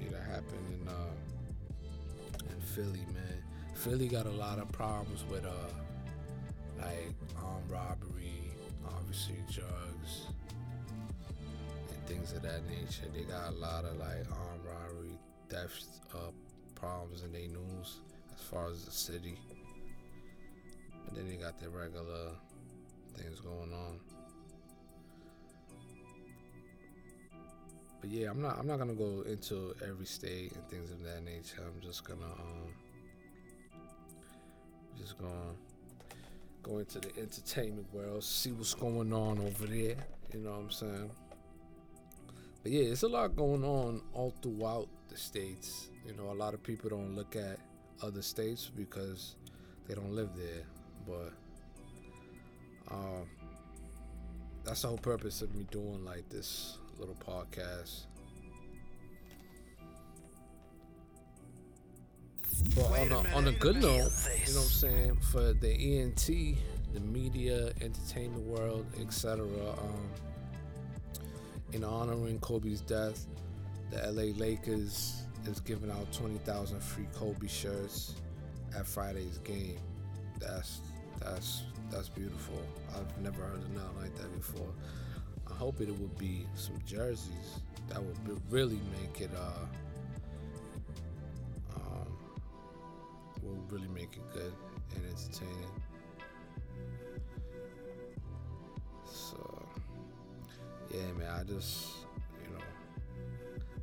yeah, 0.00 0.10
that 0.12 0.22
happened 0.22 0.80
in 0.80 0.88
uh 0.88 2.52
in 2.52 2.60
Philly, 2.60 3.04
man. 3.12 3.42
Philly 3.74 4.08
got 4.08 4.26
a 4.26 4.30
lot 4.30 4.58
of 4.58 4.70
problems 4.72 5.24
with 5.30 5.44
uh 5.44 5.72
like 6.78 7.14
armed 7.42 7.70
robbery, 7.70 8.52
obviously 8.86 9.36
drugs, 9.50 10.26
and 11.90 12.06
things 12.06 12.32
of 12.32 12.42
that 12.42 12.60
nature. 12.68 13.06
They 13.14 13.22
got 13.22 13.48
a 13.52 13.56
lot 13.56 13.84
of 13.84 13.96
like 13.98 14.26
armed 14.30 14.64
robbery, 14.64 15.18
theft 15.48 15.84
uh 16.14 16.30
problems 16.74 17.22
in 17.22 17.32
their 17.32 17.48
news 17.48 17.98
as 18.34 18.40
far 18.50 18.70
as 18.70 18.84
the 18.84 18.92
city. 18.92 19.38
And 21.08 21.16
then 21.16 21.26
they 21.26 21.36
got 21.36 21.58
their 21.58 21.70
regular 21.70 22.32
things 23.16 23.40
going 23.40 23.72
on. 23.72 23.98
But 28.00 28.10
yeah, 28.10 28.30
I'm 28.30 28.40
not 28.40 28.58
I'm 28.58 28.66
not 28.66 28.78
gonna 28.78 28.94
go 28.94 29.22
into 29.26 29.74
every 29.82 30.06
state 30.06 30.52
and 30.52 30.68
things 30.68 30.90
of 30.90 31.02
that 31.02 31.24
nature. 31.24 31.62
I'm 31.64 31.80
just 31.80 32.04
gonna 32.04 32.24
um 32.24 32.72
just 34.96 35.18
gonna 35.18 35.54
go 36.62 36.78
into 36.78 37.00
the 37.00 37.10
entertainment 37.18 37.86
world, 37.92 38.22
see 38.22 38.52
what's 38.52 38.74
going 38.74 39.12
on 39.12 39.38
over 39.40 39.66
there. 39.66 39.96
You 40.32 40.40
know 40.40 40.50
what 40.50 40.58
I'm 40.58 40.70
saying? 40.70 41.10
But 42.62 42.72
yeah, 42.72 42.84
it's 42.84 43.02
a 43.02 43.08
lot 43.08 43.34
going 43.36 43.64
on 43.64 44.02
all 44.12 44.34
throughout 44.42 44.88
the 45.08 45.16
states. 45.16 45.88
You 46.06 46.14
know, 46.14 46.30
a 46.30 46.34
lot 46.34 46.54
of 46.54 46.62
people 46.62 46.90
don't 46.90 47.14
look 47.14 47.36
at 47.36 47.58
other 48.02 48.22
states 48.22 48.70
because 48.76 49.36
they 49.86 49.94
don't 49.94 50.14
live 50.14 50.30
there. 50.36 50.64
But 51.06 51.32
um 52.94 53.26
that's 54.64 54.82
the 54.82 54.88
whole 54.88 54.98
purpose 54.98 55.40
of 55.40 55.54
me 55.54 55.66
doing 55.70 56.04
like 56.04 56.28
this 56.28 56.78
little 56.98 57.16
podcast. 57.16 58.06
But 62.74 62.90
Wait 62.90 63.12
on 63.12 63.26
a 63.26 63.28
a, 63.28 63.34
on 63.34 63.48
a 63.48 63.52
good 63.52 63.76
note, 63.76 63.86
you 63.86 63.94
know 63.94 64.08
what 64.08 64.14
I'm 64.46 64.52
saying, 64.52 65.18
for 65.32 65.52
the 65.52 65.70
ENT, 65.70 66.26
the 66.92 67.00
media, 67.00 67.72
entertainment 67.80 68.44
world, 68.44 68.86
etc. 69.00 69.44
Um, 69.44 70.10
in 71.72 71.84
honoring 71.84 72.40
Kobe's 72.40 72.80
death, 72.80 73.26
the 73.90 73.98
LA 74.10 74.32
Lakers 74.36 75.22
is 75.46 75.60
giving 75.60 75.90
out 75.90 76.12
20,000 76.12 76.80
free 76.80 77.06
Kobe 77.14 77.46
shirts 77.46 78.16
at 78.76 78.86
Friday's 78.86 79.38
game. 79.38 79.78
That's 80.40 80.80
that's 81.20 81.62
that's 81.90 82.08
beautiful. 82.08 82.60
I've 82.94 83.22
never 83.22 83.42
heard 83.42 83.62
of 83.62 83.70
nothing 83.70 84.02
like 84.02 84.14
that 84.16 84.34
before. 84.36 84.72
Hope 85.58 85.80
it 85.80 85.88
would 85.88 86.16
be 86.16 86.46
some 86.54 86.78
jerseys 86.86 87.62
that 87.88 88.00
would 88.00 88.24
be, 88.24 88.32
really 88.48 88.78
make 89.02 89.20
it 89.20 89.30
uh 89.36 89.66
um 91.74 92.16
will 93.42 93.58
really 93.68 93.88
make 93.88 94.16
it 94.16 94.22
good 94.32 94.52
and 94.94 95.04
entertaining. 95.10 95.82
So 99.04 99.66
yeah, 100.94 101.12
man, 101.18 101.40
I 101.40 101.42
just 101.42 101.88
you 102.44 102.54
know. 102.54 102.64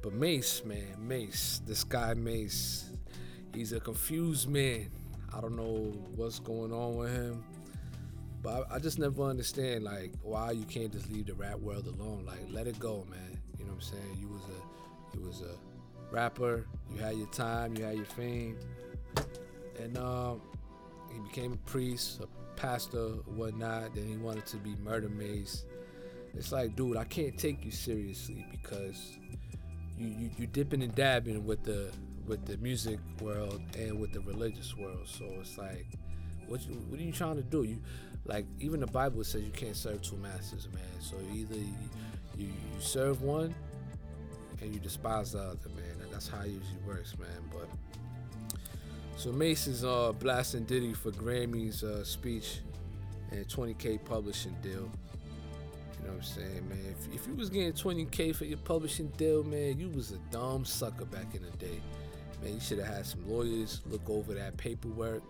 But 0.01 0.13
Mase, 0.13 0.63
man, 0.63 0.95
Mase, 0.97 1.61
this 1.67 1.83
guy 1.83 2.13
Mase, 2.13 2.89
he's 3.53 3.73
a 3.73 3.81
confused 3.81 4.47
man. 4.47 4.89
I 5.35 5.41
don't 5.41 5.57
know 5.57 5.91
what's 6.15 6.39
going 6.39 6.71
on 6.71 6.95
with 6.95 7.11
him. 7.11 7.43
But 8.45 8.67
I, 8.71 8.75
I 8.75 8.79
just 8.79 8.99
never 8.99 9.23
understand 9.23 9.83
like 9.83 10.13
why 10.21 10.51
you 10.51 10.65
can't 10.65 10.91
just 10.91 11.11
leave 11.11 11.25
the 11.25 11.33
rap 11.33 11.57
world 11.57 11.87
alone. 11.87 12.25
Like 12.27 12.37
let 12.51 12.67
it 12.67 12.77
go, 12.77 13.03
man. 13.09 13.39
You 13.57 13.65
know 13.65 13.71
what 13.71 13.77
I'm 13.77 13.81
saying? 13.81 14.17
You 14.19 14.27
was 14.27 14.43
a 14.43 15.17
you 15.17 15.25
was 15.25 15.41
a 15.41 16.13
rapper, 16.13 16.67
you 16.93 17.01
had 17.01 17.17
your 17.17 17.27
time, 17.27 17.75
you 17.75 17.83
had 17.83 17.95
your 17.95 18.05
fame. 18.05 18.55
And 19.79 19.97
um 19.97 20.41
he 21.11 21.19
became 21.21 21.53
a 21.53 21.69
priest, 21.69 22.21
a 22.21 22.27
pastor, 22.55 23.07
whatnot, 23.25 23.95
then 23.95 24.07
he 24.07 24.17
wanted 24.17 24.45
to 24.47 24.57
be 24.57 24.75
Murda 24.75 25.09
Mase. 25.09 25.65
It's 26.35 26.51
like, 26.51 26.75
dude, 26.75 26.97
I 26.97 27.05
can't 27.05 27.35
take 27.39 27.65
you 27.65 27.71
seriously 27.71 28.45
because 28.51 29.17
you, 29.97 30.07
you 30.07 30.29
you 30.37 30.45
dipping 30.45 30.83
and 30.83 30.93
dabbing 30.93 31.45
with 31.45 31.63
the 31.63 31.91
with 32.27 32.45
the 32.45 32.57
music 32.57 32.99
world 33.19 33.59
and 33.75 33.99
with 33.99 34.13
the 34.13 34.19
religious 34.19 34.77
world. 34.77 35.07
So 35.07 35.25
it's 35.39 35.57
like, 35.57 35.87
what 36.47 36.61
you, 36.67 36.75
what 36.89 36.99
are 36.99 37.03
you 37.03 37.11
trying 37.11 37.37
to 37.37 37.43
do? 37.43 37.63
You 37.63 37.81
like 38.25 38.45
even 38.59 38.79
the 38.79 38.87
Bible 38.87 39.23
says 39.23 39.43
you 39.43 39.51
can't 39.51 39.75
serve 39.75 40.01
two 40.01 40.17
masters, 40.17 40.67
man. 40.73 40.83
So 40.99 41.15
either 41.33 41.55
you, 41.55 41.73
you, 42.37 42.47
you 42.47 42.81
serve 42.81 43.21
one 43.21 43.53
and 44.61 44.73
you 44.73 44.79
despise 44.79 45.33
the 45.33 45.39
other, 45.39 45.69
man. 45.75 46.01
And 46.01 46.11
that's 46.11 46.27
how 46.27 46.41
it 46.41 46.47
usually 46.47 46.81
works, 46.87 47.15
man. 47.19 47.29
But 47.51 47.69
so 49.15 49.31
Mase 49.31 49.67
is 49.67 49.83
uh, 49.83 50.11
blasting 50.13 50.65
Diddy 50.65 50.93
for 50.93 51.11
Grammy's 51.11 51.83
uh, 51.83 52.03
speech 52.03 52.59
and 53.31 53.47
20k 53.47 54.03
publishing 54.05 54.55
deal. 54.61 54.71
You 54.71 56.07
know 56.07 56.13
what 56.13 56.17
I'm 56.17 56.23
saying, 56.23 56.69
man? 56.69 56.79
If, 56.99 57.21
if 57.21 57.27
you 57.27 57.35
was 57.35 57.49
getting 57.49 57.73
20k 57.73 58.35
for 58.35 58.45
your 58.45 58.57
publishing 58.59 59.07
deal, 59.17 59.43
man, 59.43 59.79
you 59.79 59.89
was 59.89 60.11
a 60.11 60.17
dumb 60.31 60.65
sucker 60.65 61.05
back 61.05 61.35
in 61.35 61.43
the 61.43 61.51
day. 61.57 61.79
Man, 62.43 62.55
you 62.55 62.59
should 62.59 62.79
have 62.79 62.87
had 62.87 63.05
some 63.05 63.27
lawyers 63.29 63.81
look 63.89 64.07
over 64.09 64.33
that 64.33 64.57
paperwork. 64.57 65.23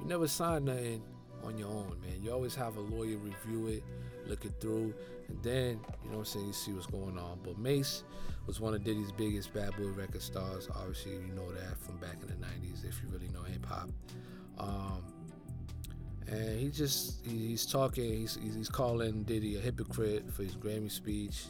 You 0.00 0.06
never 0.06 0.26
signed 0.26 0.64
nothing 0.64 1.02
on 1.44 1.58
your 1.58 1.68
own, 1.68 1.96
man. 2.02 2.22
You 2.22 2.32
always 2.32 2.54
have 2.54 2.76
a 2.76 2.80
lawyer 2.80 3.16
review 3.16 3.68
it, 3.68 3.82
look 4.26 4.44
it 4.44 4.52
through, 4.60 4.94
and 5.28 5.42
then, 5.42 5.80
you 6.04 6.10
know 6.10 6.18
what 6.18 6.18
I'm 6.18 6.24
saying, 6.24 6.46
you 6.46 6.52
see 6.52 6.72
what's 6.72 6.86
going 6.86 7.18
on. 7.18 7.38
But 7.42 7.58
Mase 7.58 8.04
was 8.46 8.60
one 8.60 8.74
of 8.74 8.84
Diddy's 8.84 9.12
biggest 9.12 9.52
bad 9.52 9.76
boy 9.76 9.88
record 9.88 10.22
stars. 10.22 10.68
Obviously, 10.74 11.12
you 11.12 11.32
know 11.34 11.50
that 11.52 11.78
from 11.78 11.96
back 11.98 12.16
in 12.22 12.28
the 12.28 12.46
90s 12.46 12.84
if 12.84 13.00
you 13.02 13.08
really 13.10 13.28
know 13.28 13.42
hip 13.42 13.64
hop. 13.64 13.90
Um, 14.58 15.04
and 16.30 16.58
he 16.60 16.70
just 16.70 17.24
he, 17.26 17.48
he's 17.48 17.66
talking 17.66 18.04
he's, 18.04 18.38
he's 18.42 18.68
calling 18.68 19.22
diddy 19.24 19.56
a 19.56 19.60
hypocrite 19.60 20.30
for 20.32 20.42
his 20.42 20.54
grammy 20.54 20.90
speech 20.90 21.46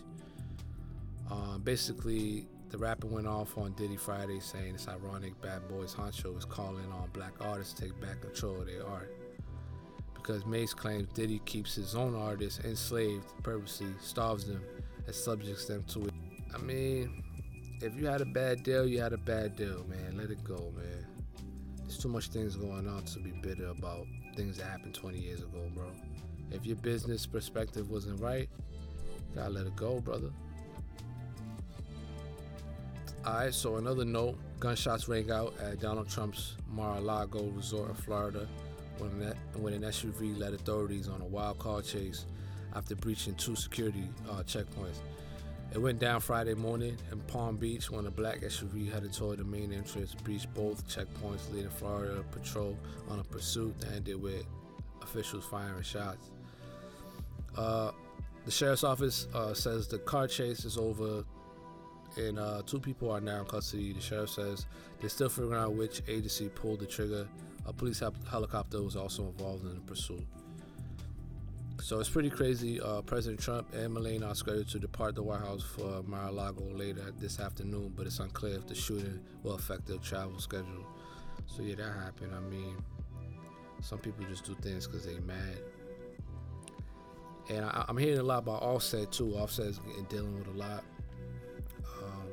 um, 1.30 1.60
basically 1.62 2.46
the 2.70 2.78
rapper 2.78 3.06
went 3.06 3.26
off 3.26 3.58
on 3.58 3.72
diddy 3.72 3.96
friday 3.96 4.40
saying 4.40 4.74
it's 4.74 4.88
ironic 4.88 5.38
bad 5.42 5.66
boys 5.68 5.94
honcho 5.94 6.36
is 6.38 6.44
calling 6.44 6.90
on 6.92 7.08
black 7.12 7.32
artists 7.40 7.74
to 7.74 7.82
take 7.82 8.00
back 8.00 8.20
control 8.20 8.60
of 8.60 8.66
their 8.66 8.86
art 8.86 9.14
because 10.22 10.46
Mase 10.46 10.74
claims 10.74 11.08
Diddy 11.14 11.40
keeps 11.44 11.74
his 11.74 11.94
own 11.94 12.14
artists 12.14 12.64
enslaved, 12.64 13.26
purposely 13.42 13.88
starves 14.00 14.46
them, 14.46 14.62
and 15.06 15.14
subjects 15.14 15.66
them 15.66 15.84
to 15.88 16.06
it. 16.06 16.14
I 16.54 16.58
mean, 16.58 17.22
if 17.80 17.94
you 17.96 18.06
had 18.06 18.20
a 18.20 18.26
bad 18.26 18.62
deal, 18.62 18.86
you 18.86 19.00
had 19.00 19.12
a 19.12 19.18
bad 19.18 19.56
deal, 19.56 19.84
man. 19.88 20.16
Let 20.16 20.30
it 20.30 20.44
go, 20.44 20.72
man. 20.76 21.06
There's 21.78 21.98
too 21.98 22.08
much 22.08 22.28
things 22.28 22.56
going 22.56 22.86
on 22.86 23.04
to 23.04 23.18
be 23.18 23.30
bitter 23.30 23.68
about 23.68 24.06
things 24.36 24.58
that 24.58 24.66
happened 24.66 24.94
20 24.94 25.18
years 25.18 25.40
ago, 25.40 25.70
bro. 25.74 25.90
If 26.50 26.66
your 26.66 26.76
business 26.76 27.26
perspective 27.26 27.90
wasn't 27.90 28.20
right, 28.20 28.48
you 29.30 29.36
gotta 29.36 29.50
let 29.50 29.66
it 29.66 29.76
go, 29.76 30.00
brother. 30.00 30.30
Alright, 33.26 33.54
so 33.54 33.76
another 33.76 34.04
note 34.04 34.38
gunshots 34.58 35.08
rang 35.08 35.30
out 35.30 35.54
at 35.60 35.80
Donald 35.80 36.08
Trump's 36.08 36.56
Mar 36.68 36.96
a 36.96 37.00
Lago 37.00 37.44
resort 37.50 37.90
in 37.90 37.94
Florida 37.94 38.48
when, 39.00 39.72
an 39.72 39.82
SUV 39.82 40.38
led 40.38 40.54
authorities 40.54 41.08
on 41.08 41.20
a 41.20 41.24
wild 41.24 41.58
car 41.58 41.82
chase 41.82 42.26
after 42.74 42.94
breaching 42.94 43.34
two 43.34 43.56
security 43.56 44.04
uh, 44.30 44.42
checkpoints. 44.42 44.98
It 45.72 45.78
went 45.78 46.00
down 46.00 46.20
Friday 46.20 46.54
morning 46.54 46.96
in 47.12 47.20
Palm 47.20 47.56
Beach 47.56 47.90
when 47.90 48.06
a 48.06 48.10
black 48.10 48.40
SUV 48.40 48.92
headed 48.92 49.12
toward 49.12 49.38
the 49.38 49.44
main 49.44 49.72
entrance 49.72 50.14
breached 50.14 50.52
both 50.52 50.86
checkpoints, 50.88 51.52
leading 51.52 51.70
Florida 51.70 52.24
patrol 52.32 52.76
on 53.08 53.20
a 53.20 53.24
pursuit 53.24 53.78
that 53.80 53.92
ended 53.92 54.20
with 54.20 54.44
officials 55.02 55.44
firing 55.44 55.82
shots. 55.82 56.30
Uh, 57.56 57.92
the 58.44 58.50
sheriff's 58.50 58.84
office 58.84 59.28
uh, 59.34 59.54
says 59.54 59.86
the 59.86 59.98
car 59.98 60.26
chase 60.26 60.64
is 60.64 60.76
over 60.76 61.24
and 62.16 62.38
uh, 62.38 62.62
two 62.66 62.80
people 62.80 63.10
are 63.10 63.20
now 63.20 63.40
in 63.40 63.46
custody. 63.46 63.92
The 63.92 64.00
sheriff 64.00 64.30
says 64.30 64.66
they're 64.98 65.08
still 65.08 65.28
figuring 65.28 65.60
out 65.60 65.74
which 65.74 66.02
agency 66.08 66.48
pulled 66.48 66.80
the 66.80 66.86
trigger. 66.86 67.28
A 67.66 67.72
police 67.72 68.00
hel- 68.00 68.14
helicopter 68.30 68.82
was 68.82 68.96
also 68.96 69.26
involved 69.28 69.64
in 69.64 69.74
the 69.74 69.80
pursuit. 69.80 70.26
So 71.82 71.98
it's 71.98 72.10
pretty 72.10 72.30
crazy. 72.30 72.80
Uh, 72.80 73.00
President 73.02 73.40
Trump 73.40 73.72
and 73.74 73.94
Melania 73.94 74.28
are 74.28 74.34
scheduled 74.34 74.68
to 74.68 74.78
depart 74.78 75.14
the 75.14 75.22
White 75.22 75.40
House 75.40 75.62
for 75.62 76.02
Mar-a-Lago 76.02 76.64
later 76.74 77.12
this 77.18 77.40
afternoon, 77.40 77.94
but 77.96 78.06
it's 78.06 78.18
unclear 78.18 78.56
if 78.56 78.66
the 78.66 78.74
shooting 78.74 79.20
will 79.42 79.54
affect 79.54 79.86
their 79.86 79.96
travel 79.98 80.38
schedule. 80.38 80.86
So 81.46 81.62
yeah, 81.62 81.76
that 81.76 81.92
happened. 81.92 82.32
I 82.34 82.40
mean, 82.40 82.76
some 83.80 83.98
people 83.98 84.24
just 84.28 84.44
do 84.44 84.54
things 84.60 84.86
because 84.86 85.06
they 85.06 85.18
mad. 85.20 85.58
And 87.48 87.64
I, 87.64 87.86
am 87.88 87.96
hearing 87.96 88.18
a 88.18 88.22
lot 88.22 88.38
about 88.38 88.62
Offset 88.62 89.10
too. 89.10 89.34
Offset's 89.34 89.78
getting 89.78 90.04
dealing 90.04 90.38
with 90.38 90.46
a 90.48 90.58
lot. 90.58 90.84
Um, 92.02 92.28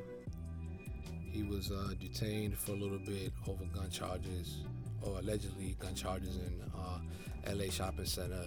he 1.32 1.42
was 1.42 1.72
uh, 1.72 1.94
detained 1.98 2.56
for 2.56 2.72
a 2.72 2.76
little 2.76 2.98
bit 2.98 3.32
over 3.48 3.64
gun 3.74 3.90
charges, 3.90 4.58
or 5.02 5.18
allegedly 5.18 5.76
gun 5.78 5.94
charges 5.94 6.36
in 6.36 6.60
uh, 6.76 7.54
LA 7.54 7.70
shopping 7.70 8.06
center 8.06 8.44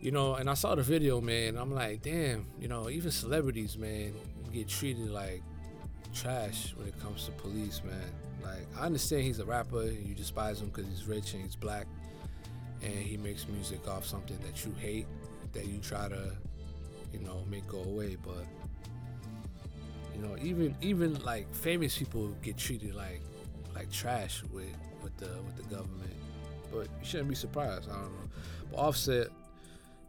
you 0.00 0.10
know, 0.10 0.34
and 0.34 0.48
I 0.48 0.54
saw 0.54 0.74
the 0.74 0.82
video, 0.82 1.20
man. 1.20 1.56
I'm 1.56 1.72
like, 1.72 2.02
damn, 2.02 2.46
you 2.60 2.68
know, 2.68 2.90
even 2.90 3.10
celebrities, 3.10 3.76
man, 3.76 4.14
get 4.52 4.68
treated 4.68 5.10
like 5.10 5.42
trash 6.14 6.74
when 6.76 6.86
it 6.86 7.00
comes 7.00 7.24
to 7.24 7.32
police, 7.32 7.82
man. 7.84 8.10
Like, 8.42 8.66
I 8.78 8.86
understand 8.86 9.22
he's 9.22 9.38
a 9.38 9.44
rapper 9.44 9.82
and 9.82 10.06
you 10.06 10.14
despise 10.14 10.60
him 10.60 10.68
because 10.68 10.86
he's 10.86 11.06
rich 11.06 11.34
and 11.34 11.42
he's 11.42 11.56
black 11.56 11.86
and 12.82 12.92
he 12.92 13.16
makes 13.16 13.48
music 13.48 13.88
off 13.88 14.06
something 14.06 14.38
that 14.44 14.64
you 14.64 14.72
hate, 14.78 15.06
that 15.52 15.66
you 15.66 15.78
try 15.78 16.08
to, 16.08 16.32
you 17.12 17.20
know, 17.20 17.42
make 17.50 17.66
go 17.66 17.82
away. 17.82 18.16
But, 18.24 18.46
you 20.14 20.22
know, 20.22 20.36
even 20.40 20.76
even 20.80 21.22
like 21.24 21.52
famous 21.52 21.98
people 21.98 22.28
get 22.42 22.56
treated 22.56 22.94
like 22.94 23.22
like 23.74 23.90
trash 23.90 24.42
with 24.52 24.72
with 25.06 25.16
the 25.18 25.28
with 25.42 25.56
the 25.56 25.74
government. 25.74 26.10
But 26.72 26.88
you 27.00 27.04
shouldn't 27.04 27.28
be 27.28 27.36
surprised. 27.36 27.88
I 27.88 27.94
don't 27.94 28.12
know. 28.12 28.28
But 28.72 28.78
Offset 28.80 29.28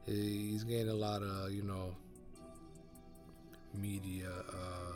he's 0.08 0.64
getting 0.64 0.90
a 0.90 0.94
lot 0.94 1.22
of 1.22 1.52
you 1.52 1.62
know 1.62 1.96
media 3.76 4.30
uh, 4.50 4.94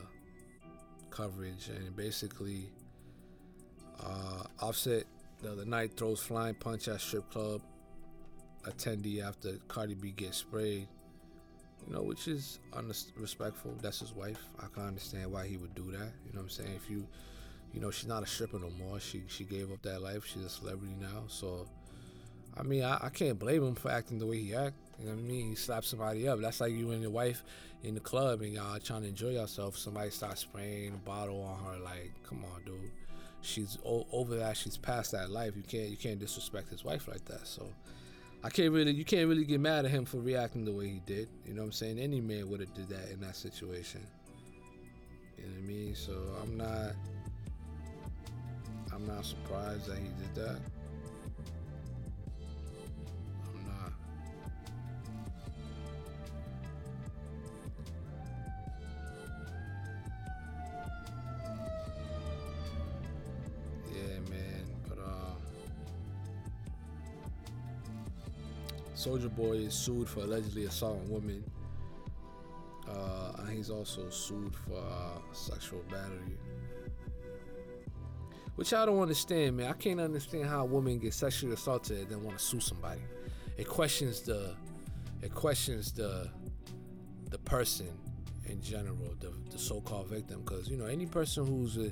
coverage 1.11 1.69
and 1.69 1.95
basically 1.95 2.71
uh, 4.03 4.43
Offset 4.59 5.03
the 5.43 5.51
other 5.51 5.65
night 5.65 5.95
throws 5.95 6.19
flying 6.19 6.55
punch 6.55 6.87
at 6.87 6.99
strip 6.99 7.29
club 7.29 7.61
attendee 8.63 9.23
after 9.23 9.57
Cardi 9.67 9.93
B 9.93 10.11
gets 10.11 10.37
sprayed. 10.37 10.87
You 11.87 11.93
know, 11.95 12.03
which 12.03 12.27
is 12.27 12.59
unrespectful. 12.73 13.75
That's 13.81 13.99
his 14.01 14.13
wife. 14.13 14.37
I 14.59 14.67
can 14.71 14.83
understand 14.83 15.31
why 15.31 15.47
he 15.47 15.57
would 15.57 15.73
do 15.73 15.91
that. 15.91 16.11
You 16.25 16.33
know 16.33 16.41
what 16.41 16.41
I'm 16.41 16.49
saying? 16.49 16.73
If 16.75 16.87
you, 16.91 17.07
you 17.73 17.79
know, 17.79 17.91
she's 17.91 18.07
not 18.07 18.23
a 18.23 18.27
stripper 18.27 18.59
no 18.59 18.69
more. 18.69 18.99
She 18.99 19.23
she 19.27 19.43
gave 19.43 19.71
up 19.71 19.81
that 19.83 20.01
life. 20.01 20.25
She's 20.25 20.43
a 20.43 20.49
celebrity 20.49 20.95
now. 20.99 21.23
So, 21.27 21.67
I 22.57 22.63
mean, 22.63 22.83
I, 22.83 22.99
I 23.03 23.09
can't 23.09 23.39
blame 23.39 23.63
him 23.63 23.75
for 23.75 23.91
acting 23.91 24.19
the 24.19 24.25
way 24.25 24.39
he 24.41 24.55
act. 24.55 24.75
You 24.99 25.07
know 25.07 25.13
what 25.13 25.19
I 25.19 25.23
mean? 25.23 25.49
He 25.49 25.55
slapped 25.55 25.85
somebody 25.85 26.27
up. 26.27 26.39
That's 26.41 26.61
like 26.61 26.73
you 26.73 26.91
and 26.91 27.01
your 27.01 27.11
wife 27.11 27.43
in 27.83 27.95
the 27.95 27.99
club 27.99 28.41
and 28.41 28.53
y'all 28.53 28.77
trying 28.79 29.01
to 29.01 29.07
enjoy 29.07 29.29
yourself. 29.29 29.77
Somebody 29.77 30.11
starts 30.11 30.41
spraying 30.41 30.93
a 30.93 30.97
bottle 30.97 31.41
on 31.41 31.63
her. 31.65 31.79
Like, 31.79 32.11
come 32.23 32.43
on, 32.53 32.61
dude. 32.65 32.91
She's 33.41 33.77
o- 33.85 34.05
over 34.11 34.35
that. 34.35 34.57
She's 34.57 34.77
past 34.77 35.13
that 35.13 35.31
life. 35.31 35.53
You 35.55 35.63
can't 35.63 35.89
you 35.89 35.97
can't 35.97 36.19
disrespect 36.19 36.69
his 36.69 36.83
wife 36.83 37.07
like 37.07 37.25
that. 37.25 37.47
So 37.47 37.65
I 38.43 38.49
can't 38.49 38.71
really 38.71 38.91
you 38.91 39.05
can't 39.05 39.27
really 39.27 39.45
get 39.45 39.59
mad 39.59 39.85
at 39.85 39.91
him 39.91 40.05
for 40.05 40.17
reacting 40.17 40.65
the 40.65 40.71
way 40.71 40.87
he 40.87 41.01
did. 41.05 41.29
You 41.47 41.53
know 41.53 41.61
what 41.61 41.67
I'm 41.67 41.71
saying? 41.71 41.99
Any 41.99 42.21
man 42.21 42.49
would 42.49 42.59
have 42.59 42.73
did 42.73 42.89
that 42.89 43.09
in 43.11 43.21
that 43.21 43.35
situation. 43.35 44.05
You 45.37 45.45
know 45.45 45.51
what 45.53 45.63
I 45.63 45.67
mean? 45.67 45.95
So 45.95 46.13
I'm 46.41 46.57
not 46.57 46.93
I'm 49.01 49.15
not 49.15 49.25
surprised 49.25 49.87
that 49.87 49.97
he 49.97 50.03
did 50.03 50.35
that. 50.35 50.59
Yeah, 63.91 64.19
man. 64.29 64.65
Soulja 68.95 69.35
Boy 69.35 69.53
is 69.53 69.73
sued 69.73 70.07
for 70.07 70.19
allegedly 70.19 70.65
assaulting 70.65 71.09
women. 71.09 71.43
Uh, 72.87 73.31
and 73.39 73.49
he's 73.49 73.71
also 73.71 74.07
sued 74.11 74.53
for 74.55 74.77
uh, 74.77 75.33
sexual 75.33 75.81
battery. 75.89 76.37
Which 78.61 78.73
I 78.73 78.85
don't 78.85 78.99
understand, 78.99 79.57
man. 79.57 79.71
I 79.71 79.73
can't 79.73 79.99
understand 79.99 80.45
how 80.45 80.61
a 80.61 80.65
woman 80.65 80.99
gets 80.99 81.15
sexually 81.15 81.55
assaulted 81.55 81.97
and 81.97 82.09
then 82.09 82.23
want 82.23 82.37
to 82.37 82.43
sue 82.43 82.59
somebody. 82.59 83.01
It 83.57 83.67
questions 83.67 84.21
the, 84.21 84.53
it 85.23 85.33
questions 85.33 85.91
the, 85.91 86.29
the 87.31 87.39
person 87.39 87.87
in 88.45 88.61
general, 88.61 89.15
the, 89.19 89.33
the 89.49 89.57
so-called 89.57 90.09
victim. 90.09 90.41
Because 90.41 90.69
you 90.69 90.77
know, 90.77 90.85
any 90.85 91.07
person 91.07 91.43
who's 91.43 91.75
a, 91.77 91.91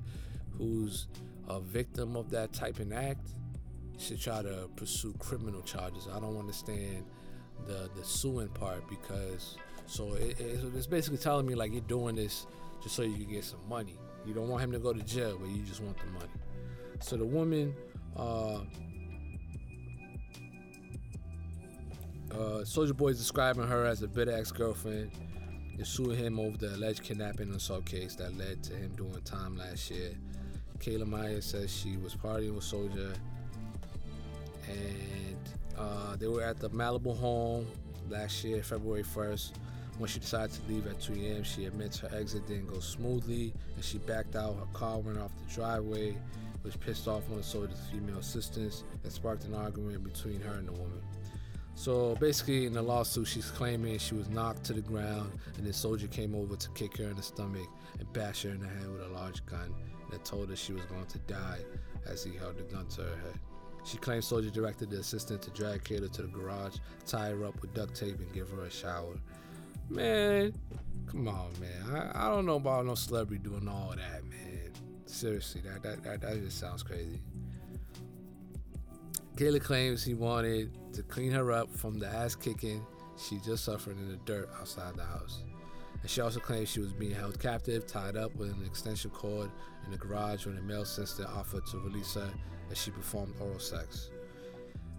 who's 0.59 1.07
a 1.47 1.59
victim 1.59 2.15
of 2.15 2.29
that 2.29 2.53
type 2.53 2.77
of 2.77 2.93
act, 2.93 3.31
should 3.97 4.21
try 4.21 4.43
to 4.43 4.69
pursue 4.75 5.15
criminal 5.17 5.63
charges. 5.63 6.07
I 6.15 6.19
don't 6.19 6.37
understand 6.37 7.03
the 7.65 7.89
the 7.95 8.03
suing 8.03 8.49
part 8.49 8.87
because 8.87 9.57
so 9.87 10.13
it, 10.13 10.39
it's 10.39 10.85
basically 10.85 11.17
telling 11.17 11.47
me 11.47 11.55
like 11.55 11.71
you're 11.71 11.81
doing 11.81 12.15
this 12.15 12.45
just 12.83 12.95
so 12.95 13.01
you 13.01 13.15
can 13.15 13.33
get 13.33 13.43
some 13.43 13.67
money. 13.67 13.97
You 14.23 14.35
don't 14.35 14.49
want 14.49 14.63
him 14.63 14.71
to 14.73 14.79
go 14.79 14.93
to 14.93 15.01
jail, 15.01 15.35
but 15.41 15.49
you 15.49 15.63
just 15.63 15.81
want 15.81 15.97
the 15.97 16.05
money. 16.11 16.29
So 17.01 17.17
the 17.17 17.25
woman, 17.25 17.73
uh, 18.15 18.59
uh, 22.31 22.63
Soulja 22.63 22.95
Boy 22.95 23.09
is 23.09 23.17
describing 23.17 23.67
her 23.67 23.85
as 23.85 24.03
a 24.03 24.07
bitter 24.07 24.31
ex-girlfriend 24.31 25.11
and 25.77 25.87
suing 25.87 26.17
him 26.17 26.39
over 26.39 26.57
the 26.57 26.75
alleged 26.75 27.03
kidnapping 27.03 27.47
and 27.47 27.55
assault 27.55 27.85
case 27.85 28.15
that 28.15 28.37
led 28.37 28.61
to 28.63 28.73
him 28.73 28.91
doing 28.95 29.19
time 29.23 29.57
last 29.57 29.89
year. 29.89 30.11
Kayla 30.79 31.07
Myers 31.07 31.45
says 31.45 31.75
she 31.75 31.97
was 31.97 32.15
partying 32.15 32.53
with 32.53 32.63
Soulja, 32.63 33.15
and 34.67 35.37
uh, 35.77 36.15
they 36.17 36.27
were 36.27 36.43
at 36.43 36.59
the 36.59 36.69
Malibu 36.69 37.17
home 37.17 37.65
last 38.09 38.43
year, 38.43 38.61
February 38.61 39.03
1st. 39.03 39.53
When 39.97 40.07
she 40.07 40.19
decided 40.19 40.51
to 40.51 40.61
leave 40.71 40.87
at 40.87 41.01
2 41.01 41.13
a.m., 41.13 41.43
she 41.43 41.65
admits 41.65 41.99
her 41.99 42.09
exit 42.13 42.47
didn't 42.47 42.67
go 42.67 42.79
smoothly, 42.79 43.53
and 43.75 43.83
she 43.83 43.97
backed 43.97 44.35
out. 44.37 44.55
Her 44.55 44.67
car 44.73 44.99
went 44.99 45.17
off 45.17 45.31
the 45.45 45.53
driveway, 45.53 46.15
which 46.61 46.79
pissed 46.79 47.07
off 47.07 47.27
one 47.29 47.39
of 47.39 47.51
the 47.51 47.57
Soulja's 47.57 47.89
female 47.91 48.19
assistants 48.19 48.83
and 49.03 49.11
sparked 49.11 49.45
an 49.45 49.53
argument 49.53 50.03
between 50.03 50.41
her 50.41 50.53
and 50.53 50.67
the 50.67 50.73
woman. 50.73 51.01
So 51.75 52.15
basically, 52.15 52.65
in 52.65 52.73
the 52.73 52.81
lawsuit, 52.81 53.27
she's 53.27 53.49
claiming 53.51 53.97
she 53.99 54.13
was 54.13 54.29
knocked 54.29 54.65
to 54.65 54.73
the 54.73 54.81
ground, 54.81 55.31
and 55.57 55.65
the 55.65 55.71
Soulja 55.71 56.11
came 56.11 56.35
over 56.35 56.57
to 56.57 56.69
kick 56.71 56.97
her 56.97 57.05
in 57.05 57.15
the 57.15 57.23
stomach 57.23 57.67
and 57.99 58.11
bash 58.11 58.43
her 58.43 58.49
in 58.49 58.59
the 58.59 58.67
head 58.67 58.91
with 58.91 59.01
a 59.01 59.07
large 59.07 59.45
gun, 59.45 59.73
and 60.11 60.25
told 60.25 60.49
her 60.49 60.55
she 60.55 60.73
was 60.73 60.83
going 60.85 61.05
to 61.05 61.19
die 61.19 61.59
as 62.05 62.23
he 62.23 62.35
held 62.35 62.57
the 62.57 62.63
gun 62.63 62.85
to 62.87 63.01
her 63.03 63.15
head. 63.15 63.39
She 63.85 63.97
claims 63.97 64.29
Soulja 64.29 64.51
directed 64.51 64.89
the 64.89 64.97
assistant 64.97 65.41
to 65.43 65.51
drag 65.51 65.83
Kayla 65.83 66.11
to 66.11 66.23
the 66.23 66.27
garage, 66.27 66.75
tie 67.05 67.29
her 67.29 67.45
up 67.45 67.61
with 67.61 67.73
duct 67.73 67.95
tape, 67.95 68.19
and 68.19 68.31
give 68.33 68.49
her 68.49 68.65
a 68.65 68.69
shower. 68.69 69.15
Man, 69.89 70.53
come 71.07 71.27
on, 71.29 71.49
man. 71.61 72.11
I, 72.13 72.25
I 72.25 72.29
don't 72.29 72.45
know 72.45 72.57
about 72.57 72.85
no 72.85 72.95
celebrity 72.95 73.41
doing 73.41 73.67
all 73.67 73.91
that, 73.91 74.25
man. 74.25 74.48
Seriously, 75.09 75.61
that 75.61 75.81
that, 75.83 76.03
that, 76.03 76.21
that 76.21 76.43
just 76.43 76.59
sounds 76.59 76.83
crazy. 76.83 77.19
Kayla 79.35 79.61
claims 79.61 80.03
he 80.03 80.13
wanted 80.13 80.71
to 80.93 81.01
clean 81.03 81.31
her 81.31 81.51
up 81.51 81.73
from 81.73 81.97
the 81.97 82.07
ass 82.07 82.35
kicking 82.35 82.85
she 83.17 83.37
just 83.39 83.65
suffered 83.65 83.97
in 83.97 84.09
the 84.09 84.17
dirt 84.25 84.49
outside 84.59 84.95
the 84.95 85.03
house. 85.03 85.43
And 86.01 86.09
she 86.09 86.21
also 86.21 86.39
claims 86.39 86.69
she 86.69 86.79
was 86.79 86.93
being 86.93 87.13
held 87.13 87.39
captive, 87.39 87.85
tied 87.85 88.15
up 88.15 88.33
with 88.35 88.49
an 88.49 88.65
extension 88.65 89.11
cord 89.11 89.51
in 89.85 89.91
the 89.91 89.97
garage 89.97 90.45
when 90.45 90.57
a 90.57 90.61
male 90.61 90.85
sister 90.85 91.25
offered 91.27 91.65
to 91.67 91.79
release 91.79 92.13
her 92.13 92.29
as 92.71 92.77
she 92.77 92.91
performed 92.91 93.33
oral 93.39 93.59
sex. 93.59 94.11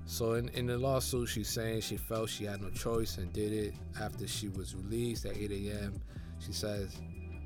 So 0.04 0.34
in, 0.34 0.48
in 0.50 0.66
the 0.66 0.76
lawsuit, 0.76 1.28
she's 1.28 1.48
saying 1.48 1.82
she 1.82 1.96
felt 1.96 2.28
she 2.28 2.44
had 2.44 2.60
no 2.60 2.70
choice 2.70 3.16
and 3.16 3.32
did 3.32 3.52
it 3.52 3.74
after 4.00 4.26
she 4.26 4.48
was 4.48 4.74
released 4.74 5.24
at 5.24 5.36
8 5.36 5.50
a.m. 5.52 6.00
She 6.40 6.52
says, 6.52 6.96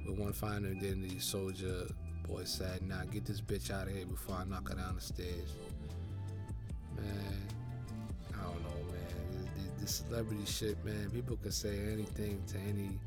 with 0.06 0.18
one 0.18 0.32
final 0.32 0.70
identity, 0.70 1.16
Soulja 1.16 1.90
boy 2.28 2.44
said, 2.44 2.82
"Nah, 2.82 3.04
get 3.04 3.24
this 3.24 3.40
bitch 3.40 3.70
out 3.70 3.86
of 3.86 3.94
here 3.94 4.06
before 4.06 4.36
I 4.36 4.44
knock 4.44 4.68
her 4.68 4.74
down 4.74 4.96
the 4.96 5.00
stairs." 5.00 5.54
Man, 6.96 7.48
I 8.32 8.42
don't 8.42 8.62
know, 8.62 8.92
man. 8.92 9.48
This, 9.56 9.70
this 9.80 9.94
celebrity 10.06 10.44
shit, 10.46 10.82
man. 10.84 11.10
People 11.10 11.36
can 11.36 11.52
say 11.52 11.78
anything 11.92 12.42
to 12.48 12.58
any. 12.58 12.98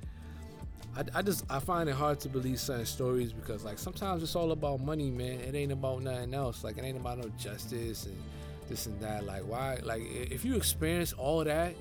I, 0.95 1.19
I 1.19 1.21
just 1.21 1.45
I 1.49 1.59
find 1.59 1.89
it 1.89 1.95
hard 1.95 2.19
to 2.21 2.29
believe 2.29 2.59
certain 2.59 2.85
stories 2.85 3.31
because 3.33 3.63
like 3.63 3.79
sometimes 3.79 4.23
it's 4.23 4.35
all 4.35 4.51
about 4.51 4.79
money, 4.81 5.09
man. 5.09 5.39
It 5.41 5.55
ain't 5.55 5.71
about 5.71 6.01
nothing 6.01 6.33
else. 6.33 6.63
Like 6.63 6.77
it 6.77 6.83
ain't 6.83 6.97
about 6.97 7.19
no 7.19 7.29
justice 7.37 8.05
and 8.05 8.17
this 8.67 8.85
and 8.85 8.99
that. 9.01 9.25
Like 9.25 9.43
why? 9.43 9.79
Like 9.83 10.03
if 10.03 10.45
you 10.45 10.55
experience 10.55 11.13
all 11.13 11.43
that 11.43 11.75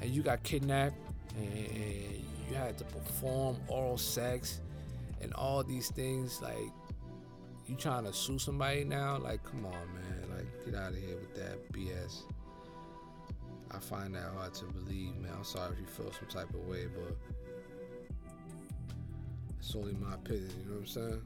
and 0.00 0.10
you 0.10 0.22
got 0.22 0.42
kidnapped 0.42 0.96
and 1.36 2.24
you 2.48 2.54
had 2.54 2.76
to 2.78 2.84
perform 2.84 3.56
oral 3.68 3.98
sex 3.98 4.60
and 5.24 5.32
all 5.34 5.64
these 5.64 5.88
things, 5.88 6.40
like 6.40 6.70
you 7.66 7.74
trying 7.74 8.04
to 8.04 8.12
sue 8.12 8.38
somebody 8.38 8.84
now? 8.84 9.18
Like 9.18 9.42
come 9.42 9.64
on, 9.64 9.72
man. 9.72 10.36
Like 10.36 10.64
get 10.64 10.74
out 10.74 10.92
of 10.92 10.98
here 10.98 11.16
with 11.16 11.34
that 11.34 11.72
BS. 11.72 12.22
I 13.70 13.78
find 13.78 14.14
that 14.14 14.30
hard 14.36 14.54
to 14.54 14.66
believe, 14.66 15.16
man. 15.16 15.32
I'm 15.36 15.44
sorry 15.44 15.72
if 15.72 15.80
you 15.80 15.86
feel 15.86 16.12
some 16.12 16.28
type 16.28 16.50
of 16.50 16.66
way, 16.68 16.86
but 16.86 17.16
it's 19.58 19.74
only 19.74 19.94
my 19.94 20.14
opinion. 20.14 20.50
You 20.60 20.66
know 20.66 20.72
what 20.74 20.80
I'm 20.80 20.86
saying? 20.86 21.22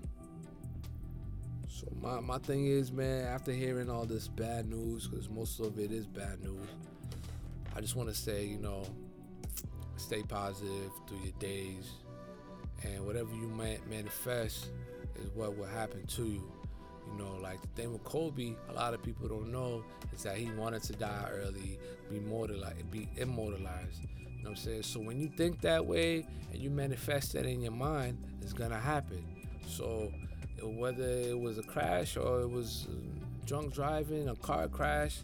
So 1.69 1.89
my, 2.01 2.21
my 2.21 2.39
thing 2.39 2.67
is, 2.67 2.91
man, 2.91 3.27
after 3.27 3.53
hearing 3.53 3.91
all 3.91 4.05
this 4.05 4.29
bad 4.29 4.67
news, 4.67 5.07
because 5.09 5.29
most 5.29 5.61
of 5.61 5.79
it 5.79 5.93
is 5.93 6.07
bad 6.07 6.43
news, 6.43 6.69
I 7.77 7.81
just 7.81 7.97
want 7.97 8.09
to 8.09 8.15
say, 8.15 8.47
you 8.47 8.59
know, 8.59 8.85
stay 9.97 10.23
positive 10.23 10.91
through 11.07 11.19
your 11.19 11.33
days, 11.39 11.91
and 12.85 13.05
whatever 13.05 13.35
you 13.35 13.49
manifest 13.89 14.69
is 15.17 15.31
what 15.35 15.57
will 15.57 15.67
happen 15.67 16.07
to 16.07 16.25
you. 16.25 16.53
You 17.11 17.19
know, 17.19 17.39
like 17.43 17.61
the 17.63 17.69
thing 17.69 17.93
with 17.93 18.05
Kobe, 18.05 18.55
a 18.69 18.73
lot 18.73 18.95
of 18.95 19.03
people 19.03 19.29
don't 19.29 19.51
know 19.51 19.83
is 20.15 20.23
that 20.25 20.37
he 20.37 20.51
wanted 20.53 20.83
to 20.85 20.93
die 20.93 21.29
early, 21.33 21.79
be 22.11 22.17
immortalized, 22.17 22.91
be 22.91 23.09
immortalized. 23.17 24.03
You 24.03 24.45
know 24.45 24.51
what 24.51 24.51
I'm 24.51 24.57
saying? 24.57 24.83
So 24.83 25.01
when 25.01 25.19
you 25.19 25.29
think 25.29 25.61
that 25.63 25.85
way 25.85 26.27
and 26.53 26.61
you 26.61 26.71
manifest 26.71 27.33
that 27.33 27.47
in 27.47 27.63
your 27.63 27.73
mind, 27.73 28.19
it's 28.43 28.53
gonna 28.53 28.79
happen. 28.79 29.25
So 29.67 30.13
whether 30.63 31.05
it 31.05 31.39
was 31.39 31.59
a 31.59 31.63
crash 31.63 32.17
or 32.17 32.43
it 32.43 32.51
was 32.51 32.89
drunk 33.47 33.73
driving, 33.73 34.29
a 34.29 34.37
car 34.37 34.69
crash, 34.69 35.21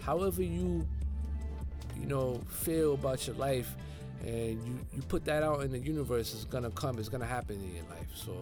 however 0.00 0.42
you 0.42 0.86
you 1.98 2.06
know 2.06 2.40
feel 2.48 2.94
about 2.94 3.26
your 3.26 3.36
life 3.36 3.74
and 4.24 4.62
you 4.66 4.78
you 4.94 5.02
put 5.02 5.24
that 5.26 5.42
out 5.42 5.62
in 5.62 5.70
the 5.70 5.78
universe, 5.78 6.34
it's 6.34 6.44
gonna 6.44 6.70
come, 6.70 6.98
it's 6.98 7.08
gonna 7.08 7.26
happen 7.26 7.56
in 7.56 7.74
your 7.74 7.84
life. 7.84 8.08
So 8.14 8.32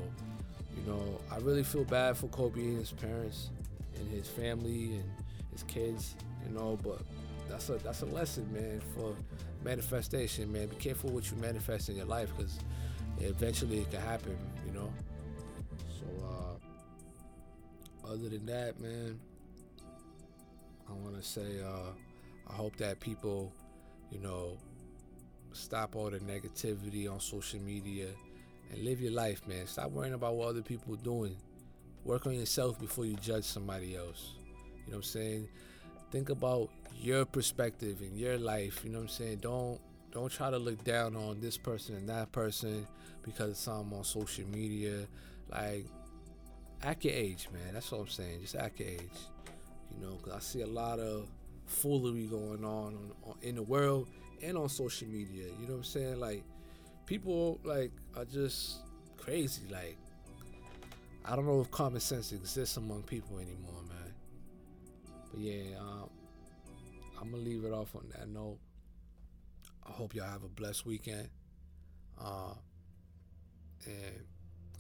you 0.77 0.83
know, 0.91 1.21
I 1.31 1.39
really 1.39 1.63
feel 1.63 1.85
bad 1.85 2.17
for 2.17 2.27
Kobe 2.29 2.61
and 2.61 2.79
his 2.79 2.93
parents 2.93 3.51
and 3.97 4.09
his 4.11 4.29
family 4.29 4.97
and 4.97 5.05
his 5.53 5.63
kids, 5.65 6.15
you 6.47 6.55
know, 6.55 6.79
but 6.83 7.01
that's 7.49 7.69
a 7.69 7.75
that's 7.75 8.03
a 8.03 8.07
lesson, 8.07 8.51
man, 8.53 8.81
for 8.95 9.15
manifestation, 9.65 10.53
man. 10.53 10.67
Be 10.69 10.77
careful 10.77 11.11
what 11.11 11.31
you 11.31 11.37
manifest 11.39 11.89
in 11.89 11.97
your 11.97 12.07
life 12.07 12.31
because 12.37 12.59
eventually 13.21 13.79
it 13.79 13.91
can 13.91 14.01
happen, 14.01 14.37
you 14.67 14.73
know. 14.73 14.93
So 15.99 16.07
uh 16.25 18.11
other 18.13 18.29
than 18.29 18.47
that, 18.47 18.81
man, 18.81 19.19
I 20.89 20.93
want 20.93 21.17
to 21.17 21.23
say 21.23 21.61
uh 21.63 21.93
I 22.51 22.53
hope 22.53 22.77
that 22.77 23.01
people, 23.01 23.53
you 24.11 24.19
know, 24.21 24.59
stop 25.55 25.97
all 25.97 26.11
the 26.11 26.19
negativity 26.21 27.11
on 27.11 27.21
social 27.21 27.61
media 27.61 28.09
and 28.73 28.85
live 28.85 29.01
your 29.01 29.13
life, 29.13 29.47
man. 29.47 29.67
Stop 29.67 29.91
worrying 29.91 30.15
about 30.15 30.35
what 30.35 30.49
other 30.49 30.63
people 30.63 30.95
are 30.95 30.99
doing. 30.99 31.37
Work 32.05 32.27
on 32.27 32.35
yourself 32.35 32.79
before 32.79 33.07
you 33.07 33.15
judge 33.17 33.45
somebody 33.45 33.97
else. 33.97 34.33
You 34.87 34.93
know 34.93 34.97
what 34.97 34.97
I'm 34.97 35.03
saying? 35.03 35.49
Think 36.11 36.29
about 36.29 36.71
your 37.01 37.25
perspective 37.25 38.03
in 38.03 38.17
your 38.17 38.37
life. 38.39 38.83
You 38.85 38.91
know 38.91 38.99
what 38.99 39.05
I'm 39.05 39.09
saying? 39.09 39.39
Don't 39.39 39.81
don't 40.13 40.31
try 40.31 40.49
to 40.51 40.59
look 40.59 40.83
down 40.85 41.17
on 41.17 41.41
this 41.41 41.57
person 41.57 41.97
and 41.97 42.09
that 42.09 42.31
person 42.31 42.87
because 43.23 43.51
it's 43.51 43.61
something 43.61 43.99
on 43.99 44.05
social 44.05 44.47
media. 44.47 45.07
Like, 45.51 45.87
act 46.83 47.05
your 47.05 47.15
age, 47.15 47.49
man. 47.53 47.75
That's 47.75 47.91
what 47.91 48.03
I'm 48.03 48.09
saying. 48.09 48.43
Just 48.43 48.55
act 48.55 48.79
your 48.79 48.91
age. 48.91 49.01
You 49.91 50.07
know, 50.07 50.17
because 50.17 50.35
I 50.35 50.41
see 50.41 50.61
a 50.61 50.67
lot 50.67 51.01
of 51.01 51.27
foolery 51.67 52.27
going 52.27 52.65
on, 52.65 52.95
on, 52.95 53.11
on 53.25 53.35
in 53.43 53.57
the 53.57 53.63
world 53.63 54.09
and 54.43 54.57
on 54.57 54.69
social 54.69 55.09
media. 55.09 55.45
You 55.61 55.67
know 55.67 55.75
what 55.75 55.79
I'm 55.79 55.85
saying? 55.85 56.21
Like, 56.21 56.45
people 57.07 57.61
like 57.65 57.93
are 58.17 58.25
just 58.25 58.79
crazy. 59.17 59.63
Like 59.71 59.97
I 61.25 61.37
don't 61.37 61.47
know 61.47 61.61
if 61.61 61.71
common 61.71 62.01
sense 62.01 62.33
exists 62.33 62.77
among 62.77 63.03
people 63.03 63.39
anymore, 63.39 63.83
man. 63.89 64.15
But 65.31 65.41
yeah, 65.41 65.79
um, 65.81 66.11
I'm 67.21 67.31
gonna 67.31 67.43
leave 67.43 67.65
it 67.65 67.73
off 67.73 67.95
on 67.97 68.07
that 68.17 68.29
note. 68.29 68.59
I 69.87 69.93
hope 69.93 70.15
y'all 70.15 70.29
have 70.29 70.45
a 70.45 70.49
blessed 70.49 70.87
weekend. 70.87 71.29
Uh, 72.21 72.55
and 73.87 74.25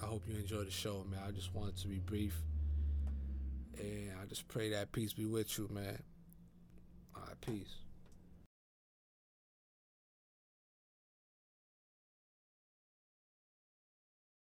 I 0.02 0.06
hope 0.06 0.22
you 0.28 0.36
enjoy 0.36 0.64
the 0.64 0.70
show, 0.70 1.04
man. 1.10 1.20
I 1.26 1.30
just 1.30 1.54
wanted 1.54 1.76
to 1.78 1.88
be 1.88 1.98
brief. 1.98 2.36
And 3.78 4.12
I 4.22 4.26
just 4.26 4.46
pray 4.48 4.70
that 4.70 4.92
peace 4.92 5.12
be 5.12 5.26
with 5.26 5.58
you, 5.58 5.68
man. 5.72 5.98
All 7.16 7.22
right, 7.26 7.40
peace. 7.40 7.83